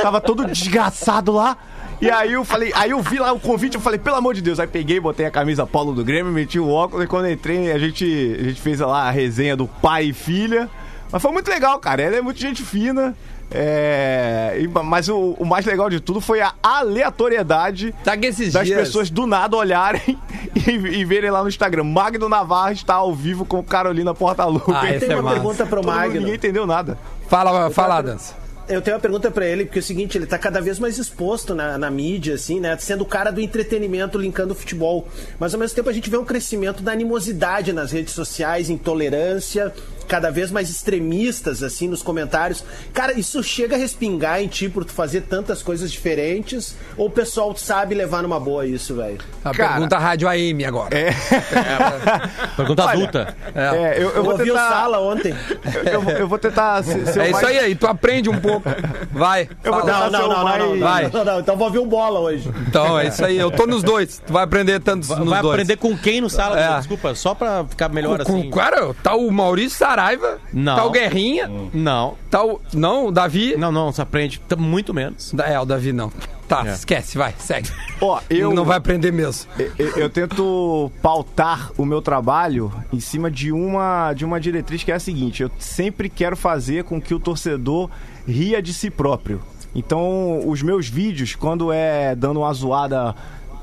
[0.00, 1.56] Tava todo desgraçado lá.
[2.00, 4.42] E aí eu falei, aí eu vi lá o convite, eu falei, pelo amor de
[4.42, 7.72] Deus, aí peguei, botei a camisa polo do Grêmio, meti o óculos e quando entrei,
[7.72, 8.04] a gente,
[8.38, 10.68] a gente fez lá a resenha do pai e filha.
[11.10, 12.02] Mas foi muito legal, cara.
[12.02, 13.14] Ela é muito gente fina.
[13.50, 18.68] É, e- mas o, o mais legal de tudo foi a aleatoriedade Tá das dias-
[18.68, 20.18] pessoas do nada olharem
[20.56, 21.84] e, e verem lá no Instagram.
[21.84, 24.72] Magno Navarro está ao vivo com Carolina Portalupe.
[24.74, 25.34] Ah, esse Tem é uma massa.
[25.36, 26.20] pergunta pro Todo mundo- Magno.
[26.20, 26.98] Ninguém entendeu nada.
[27.28, 28.34] Fala, fala, Adams.
[28.66, 30.98] Eu tenho uma pergunta pra ele, porque é o seguinte, ele tá cada vez mais
[30.98, 32.76] exposto na, na mídia, assim, né?
[32.78, 35.06] Sendo o cara do entretenimento linkando o futebol.
[35.38, 39.72] Mas ao mesmo tempo a gente vê um crescimento da animosidade nas redes sociais, intolerância,
[40.06, 42.64] cada vez mais extremistas, assim, nos comentários.
[42.92, 46.76] Cara, isso chega a respingar em ti por tu fazer tantas coisas diferentes?
[46.96, 49.18] Ou o pessoal sabe levar numa boa isso, velho?
[49.44, 50.96] A Cara, pergunta Rádio AM agora.
[50.96, 51.10] É.
[52.56, 53.36] Pergunta Olha, adulta.
[53.54, 54.68] É, eu, eu Eu vou ouvi o tentar.
[54.70, 55.34] Sala ontem.
[55.94, 58.28] Eu, vou- eu vou tentar ser, ser o É isso mais- aí, aí tu aprende
[58.28, 58.68] um pouco.
[59.12, 59.48] Vai.
[59.62, 61.10] Eu vou tentar Não, não, o não, não, mais- não, Vai.
[61.10, 61.40] não, não.
[61.40, 62.50] Então vou ouvir um bola hoje.
[62.68, 63.36] Então, é isso aí.
[63.36, 64.20] Eu tô nos dois.
[64.26, 65.54] Tu vai aprender tantos nos Vai dois.
[65.54, 66.58] aprender com quem no sala?
[66.58, 66.76] É.
[66.78, 68.50] Desculpa, só pra ficar melhor com, assim.
[68.50, 70.74] Cara, tá o Maurício Saraiva, Não.
[70.76, 72.60] tá o Guerrinha, Não, tá o...
[72.72, 73.56] Não, o Davi...
[73.56, 75.32] não, não, se aprende muito menos.
[75.32, 76.10] Da- É, o Davi não.
[76.48, 76.72] Tá, É.
[76.72, 77.70] esquece, vai, segue.
[78.00, 79.50] Ó, eu, Não vai aprender mesmo.
[79.78, 84.92] eu, eu tento pautar o meu trabalho em cima de uma, de uma diretriz que
[84.92, 87.88] é a seguinte: eu sempre quero fazer com que o torcedor
[88.26, 89.40] ria de si próprio.
[89.74, 93.14] Então, os meus vídeos, quando é dando uma zoada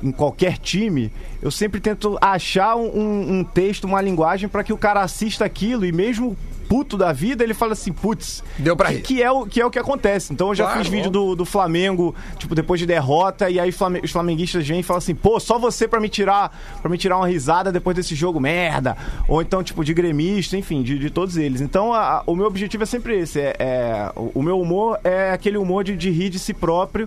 [0.02, 4.78] em qualquer time, eu sempre tento achar um, um texto, uma linguagem para que o
[4.78, 6.36] cara assista aquilo e mesmo
[6.68, 9.66] puto da vida, ele fala assim, putz, Deu pra que, que é o que é
[9.66, 10.32] o que acontece.
[10.32, 13.68] Então eu já Claro, fiz vídeo do, do Flamengo, tipo, depois de derrota, e aí
[14.02, 17.18] os flamenguistas vêm e falam assim, pô, só você pra me tirar para me tirar
[17.18, 18.96] uma risada depois desse jogo merda.
[19.28, 21.60] Ou então, tipo, de gremista, enfim, de, de todos eles.
[21.60, 23.38] Então, a- a- o meu objetivo é sempre esse.
[23.38, 27.06] É, é- o, o meu humor é aquele humor de, de rir de si próprio.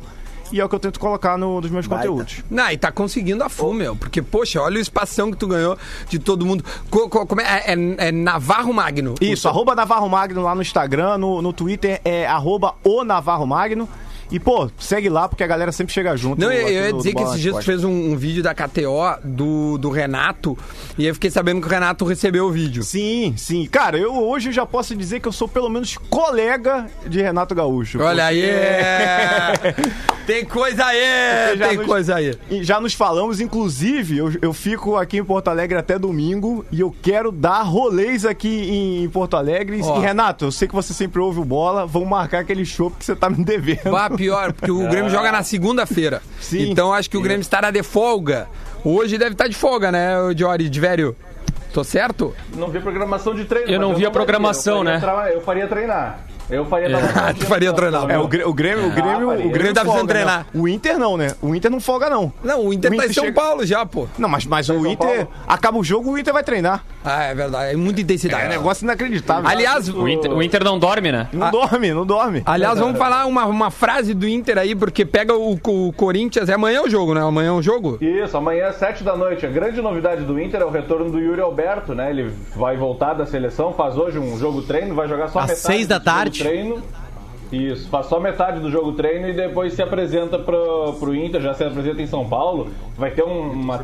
[0.51, 2.07] E é o que eu tento colocar no, nos meus Baita.
[2.07, 2.43] conteúdos.
[2.49, 3.95] Não, e tá conseguindo a full, meu.
[3.95, 5.77] Porque, poxa, olha o espação que tu ganhou
[6.09, 6.63] de todo mundo.
[6.89, 7.63] Co- co- como é?
[7.65, 7.73] É,
[8.07, 9.15] é Navarro Magno.
[9.19, 13.89] Isso, arroba Navarro Magno lá no Instagram, no, no Twitter é arroba o Navarro Magno.
[14.31, 16.39] E, pô, segue lá, porque a galera sempre chega junto.
[16.41, 19.77] Não, eu, ia dizer que esses dias tu fez um, um vídeo da KTO do,
[19.77, 20.57] do Renato
[20.97, 22.83] e aí eu fiquei sabendo que o Renato recebeu o vídeo.
[22.83, 23.65] Sim, sim.
[23.67, 28.01] Cara, eu hoje já posso dizer que eu sou pelo menos colega de Renato Gaúcho.
[28.01, 28.41] Olha aí!
[29.61, 29.89] porque-
[30.25, 30.97] Tem coisa aí!
[31.59, 32.35] Tem nos- coisa aí.
[32.63, 36.93] Já nos falamos, inclusive, eu, eu fico aqui em Porto Alegre até domingo e eu
[36.99, 38.47] quero dar rolês aqui
[39.03, 39.79] em Porto Alegre.
[39.83, 39.99] Ó.
[39.99, 43.05] E Renato, eu sei que você sempre ouve o bola, vamos marcar aquele show que
[43.05, 43.91] você tá me devendo.
[43.91, 46.21] Vá pior, porque o Grêmio joga na segunda-feira.
[46.39, 46.69] Sim.
[46.69, 48.47] Então acho que o Grêmio estará de folga.
[48.83, 51.15] Hoje deve estar de folga, né, o Diori, de velho?
[51.73, 52.33] Tô certo?
[52.55, 53.69] Não vi programação de treino.
[53.69, 55.33] Eu não vi a programação, eu faria né?
[55.33, 56.19] Eu faria treinar.
[56.49, 58.09] Eu faria uma Ah, tu faria treinar.
[58.09, 60.07] É, o, Grê- o Grêmio, o Grêmio, o Grêmio tá precisando folga, né?
[60.07, 60.47] treinar.
[60.53, 61.31] O Inter não, né?
[61.41, 62.31] O Inter não folga, não.
[62.43, 64.07] Não, o Inter tá em São chega- Paulo já, pô.
[64.17, 65.27] Não, mas, mas o Inter.
[65.47, 66.83] Acaba o jogo, o Inter vai treinar.
[67.03, 67.73] Ah, é verdade.
[67.73, 68.43] É muita intensidade.
[68.43, 69.47] É um negócio inacreditável.
[69.49, 71.27] Aliás, O Inter, o Inter não dorme, né?
[71.33, 72.43] não dorme, não dorme.
[72.45, 76.49] aliás, vamos falar uma, uma frase do Inter aí, porque pega o, o Corinthians.
[76.49, 77.21] É amanhã o jogo, né?
[77.21, 77.97] Amanhã é o jogo?
[78.01, 79.45] Isso, amanhã às 7 da noite.
[79.45, 82.09] A grande novidade do Inter é o retorno do Yuri Alberto, né?
[82.09, 85.61] Ele vai voltar da seleção, faz hoje um jogo treino, vai jogar só Às metade
[85.61, 86.34] seis da do jogo tarde.
[86.37, 86.81] Treino.
[87.51, 91.53] Isso, faz só metade do jogo treino e depois se apresenta pro, pro Inter, já
[91.53, 92.69] se apresenta em São Paulo.
[92.97, 93.77] Vai ter um, uma,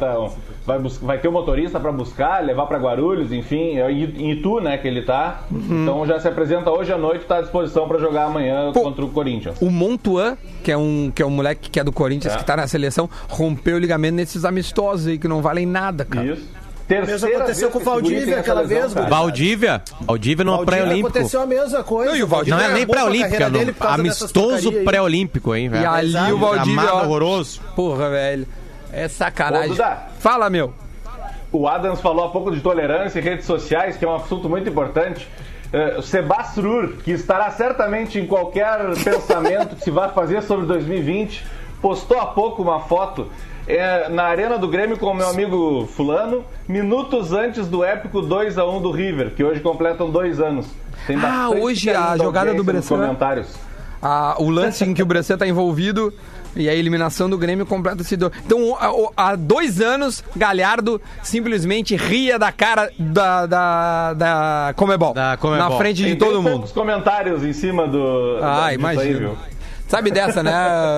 [0.66, 4.78] vai, vai ter um motorista pra buscar, levar pra Guarulhos, enfim, é em Itu, né,
[4.80, 5.44] que ele tá.
[5.52, 9.06] Então já se apresenta hoje à noite, tá à disposição pra jogar amanhã Pô, contra
[9.06, 9.62] o Corinthians.
[9.62, 12.38] O Montuan, que é um, que é um moleque que é do Corinthians, É.
[12.40, 16.26] que tá na seleção, rompeu o ligamento nesses amistosos aí que não valem nada, cara.
[16.26, 16.50] Isso.
[17.00, 19.08] Mesmo aconteceu com o Valdívia aquela lesão, vez, cara.
[19.10, 19.82] Valdívia.
[20.02, 21.08] Valdívia no Valdívia pré-olímpico.
[21.08, 22.12] Aconteceu a mesma coisa.
[22.12, 23.10] Não, e o Valdívia Não é nem causa
[24.04, 25.90] dessas amistoso pré-olímpico, hein, E velho.
[25.90, 26.34] ali Exato.
[26.34, 27.62] o Valdívia, ó, horroroso.
[27.76, 28.48] porra, velho,
[28.92, 29.78] é sacanagem.
[30.20, 30.74] Fala, meu.
[31.52, 34.70] O Adams falou há pouco de tolerância e redes sociais, que é um assunto muito
[34.70, 35.28] importante.
[35.74, 41.44] Eh, O Sebastian que estará certamente em qualquer pensamento que se vai fazer sobre 2020,
[41.82, 43.28] postou há pouco uma foto
[43.68, 48.82] eh, na Arena do Grêmio com o meu amigo Fulano, minutos antes do épico 2x1
[48.82, 50.68] do River, que hoje completam dois anos.
[51.08, 52.96] Tem Ah, hoje a da jogada do Bressan.
[52.98, 53.48] comentários.
[54.02, 56.12] Ah, o lance em que o Bressan tá envolvido
[56.56, 58.32] e a eliminação do Grêmio completa esse do...
[58.46, 58.76] Então,
[59.16, 65.14] há- dois anos, Galhardo simplesmente ria da cara da, da, da Comebol.
[65.40, 65.70] Comebol.
[65.70, 66.52] Na frente de Tem todo mundo.
[66.54, 68.38] poucos comentários em cima do.
[68.42, 68.70] Ah,
[69.20, 69.38] viu?
[69.92, 70.54] Sabe dessa, né,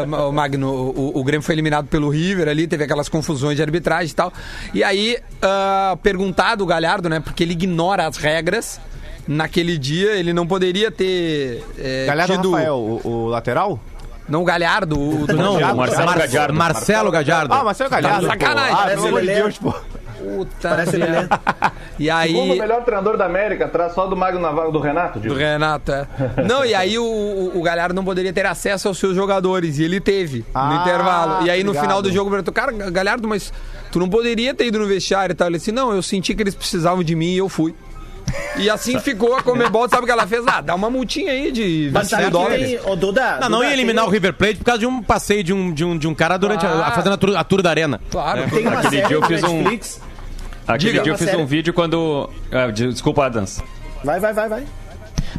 [0.05, 0.71] o Magno?
[0.71, 4.31] O, o Grêmio foi eliminado pelo River ali, teve aquelas confusões de arbitragem e tal.
[4.71, 8.79] E aí, ah, perguntado o Galhardo, né, porque ele ignora as regras.
[9.27, 12.51] Naquele dia, ele não poderia ter é, Galhardo tido...
[12.51, 13.79] Rafael, o, o lateral?
[14.29, 14.99] Não, o Galhardo.
[14.99, 15.77] O, o Não, Galhardo?
[15.77, 16.53] Marcelo Mar- Gadiardo.
[16.53, 17.53] Marcelo Gadiardo.
[17.53, 18.27] Ah, Marcelo Galhardo.
[18.27, 18.75] Tá sacanagem.
[18.75, 18.81] pô.
[18.81, 19.27] Ah, pelo amor de.
[19.27, 19.73] Deus, pô.
[20.18, 21.41] Puta Parece merda.
[21.99, 22.32] E aí...
[22.34, 25.36] Segundo melhor treinador da América, atrás só do Magno Navarro do Renato, Do Gil.
[25.36, 26.07] Renato, é.
[26.47, 29.84] Não, e aí o, o, o Galhardo não poderia ter acesso aos seus jogadores, e
[29.84, 31.45] ele teve, no Ah, intervalo.
[31.45, 31.84] E aí no obrigado.
[31.86, 33.51] final do jogo, perguntou, cara, Galhardo, mas
[33.91, 35.47] tu não poderia ter ido no vestiário e tal.
[35.47, 37.74] Ele disse, não, eu senti que eles precisavam de mim e eu fui.
[38.57, 40.43] E assim ficou a Comebol, sabe o que ela fez?
[40.47, 42.67] Ah, dá uma multinha aí de 20 Mas sabe mil que dólares.
[42.82, 44.86] tem, ô, Duda, Não, não Duda, ia eliminar tem- o River Plate por causa de
[44.86, 47.36] um passeio de um, de um, de um cara durante a, a- fazendo a tour,
[47.36, 47.99] a tour da arena.
[48.11, 48.47] Claro.
[48.49, 50.01] Tem uma Aquele série dia eu no fiz um- Netflix.
[50.67, 51.41] Aquele Diga, dia eu fiz série.
[51.41, 52.30] um vídeo quando.
[52.51, 53.61] ah, de- desculpa, Adams.
[54.03, 54.63] Vai, vai, vai, vai.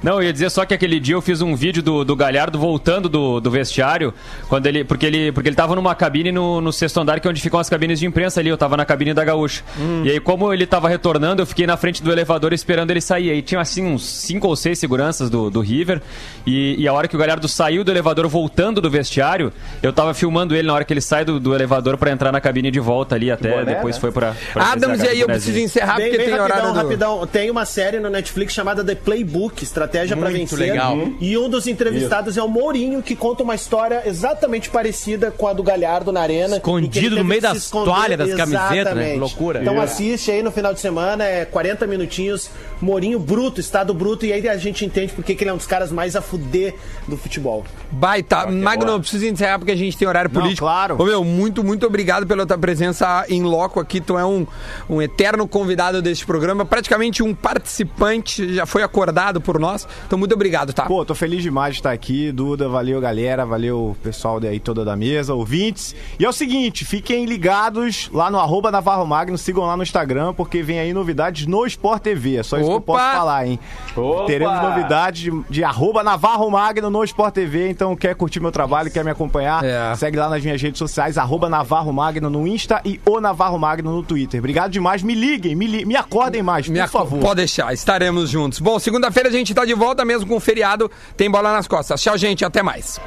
[0.02, 2.58] Não, eu ia dizer só que aquele dia eu fiz um vídeo do, do Galhardo
[2.58, 4.12] voltando do, do vestiário,
[4.48, 7.30] quando ele, porque, ele, porque ele tava numa cabine no, no sexto andar, que é
[7.30, 9.62] onde ficam as cabines de imprensa ali, eu tava na cabine da Gaúcha.
[10.04, 13.30] E aí, como ele tava retornando, eu fiquei na frente do elevador esperando ele sair.
[13.30, 16.00] Aí tinha assim uns cinco ou seis seguranças do, do River,
[16.46, 20.14] e, e a hora que o Galhardo saiu do elevador voltando do vestiário, eu tava
[20.14, 22.80] filmando ele na hora que ele sai do, do elevador pra entrar na cabine de
[22.80, 24.00] volta ali, até boné, depois né?
[24.00, 24.34] foi pra.
[24.52, 26.82] pra Adams, e aí eu preciso encerrar Bem, porque bem tem rapidão, horário do...
[26.82, 27.26] rapidão.
[27.26, 30.58] Tem uma série no Netflix chamada The Playbook, Estratégia pra Muito Vencer.
[30.70, 31.08] legal.
[31.20, 35.52] E um dos entrevistados é o Mourinho, que conta uma história exatamente parecida com a
[35.52, 36.56] do Galhardo na arena.
[36.56, 39.14] Escondido no meio das toalhas das camisetas, né?
[39.16, 39.60] Loucura.
[39.60, 39.92] Então Yeah.
[39.92, 42.48] assiste aí no final de semana, é 40 minutinhos,
[42.80, 45.66] Mourinho bruto, estado bruto, e aí a gente entende porque que ele é um dos
[45.66, 46.74] caras mais a fuder
[47.08, 47.64] do futebol.
[47.90, 48.46] Baita.
[48.46, 50.64] Magno, eu preciso encerrar porque a gente tem horário Não, político.
[50.64, 50.96] claro.
[50.98, 54.00] Ô, meu, muito, muito obrigado pela tua presença em loco aqui.
[54.00, 54.46] Tu é um,
[54.88, 59.73] um eterno convidado deste programa, praticamente um participante, já foi acordado por nós.
[60.06, 60.84] Então, muito obrigado, tá?
[60.84, 62.68] Pô, tô feliz demais de estar aqui, Duda.
[62.68, 63.44] Valeu, galera.
[63.44, 65.94] Valeu, pessoal daí toda da mesa, ouvintes.
[66.18, 70.32] E é o seguinte, fiquem ligados lá no arroba Navarro Magno, sigam lá no Instagram,
[70.34, 72.36] porque vem aí novidades no Sport TV.
[72.36, 72.92] É só isso que eu Opa!
[72.94, 73.58] posso falar, hein?
[73.96, 74.26] Opa!
[74.26, 77.68] Teremos novidades de, de arroba Navarro Magno no Sport TV.
[77.70, 79.94] Então, quer curtir meu trabalho, quer me acompanhar, É.
[79.96, 83.92] segue lá nas minhas redes sociais, arroba Navarro Magno no Insta e o Navarro Magno
[83.92, 84.38] no Twitter.
[84.40, 85.02] Obrigado demais.
[85.02, 87.18] Me liguem, me, li- me acordem mais, por Me ac- favor.
[87.20, 88.58] Pode deixar, estaremos juntos.
[88.58, 90.90] Bom, segunda-feira a gente tá de volta mesmo com o feriado.
[91.16, 92.00] Tem bola nas costas.
[92.00, 92.44] Tchau, gente.
[92.44, 93.00] Até mais.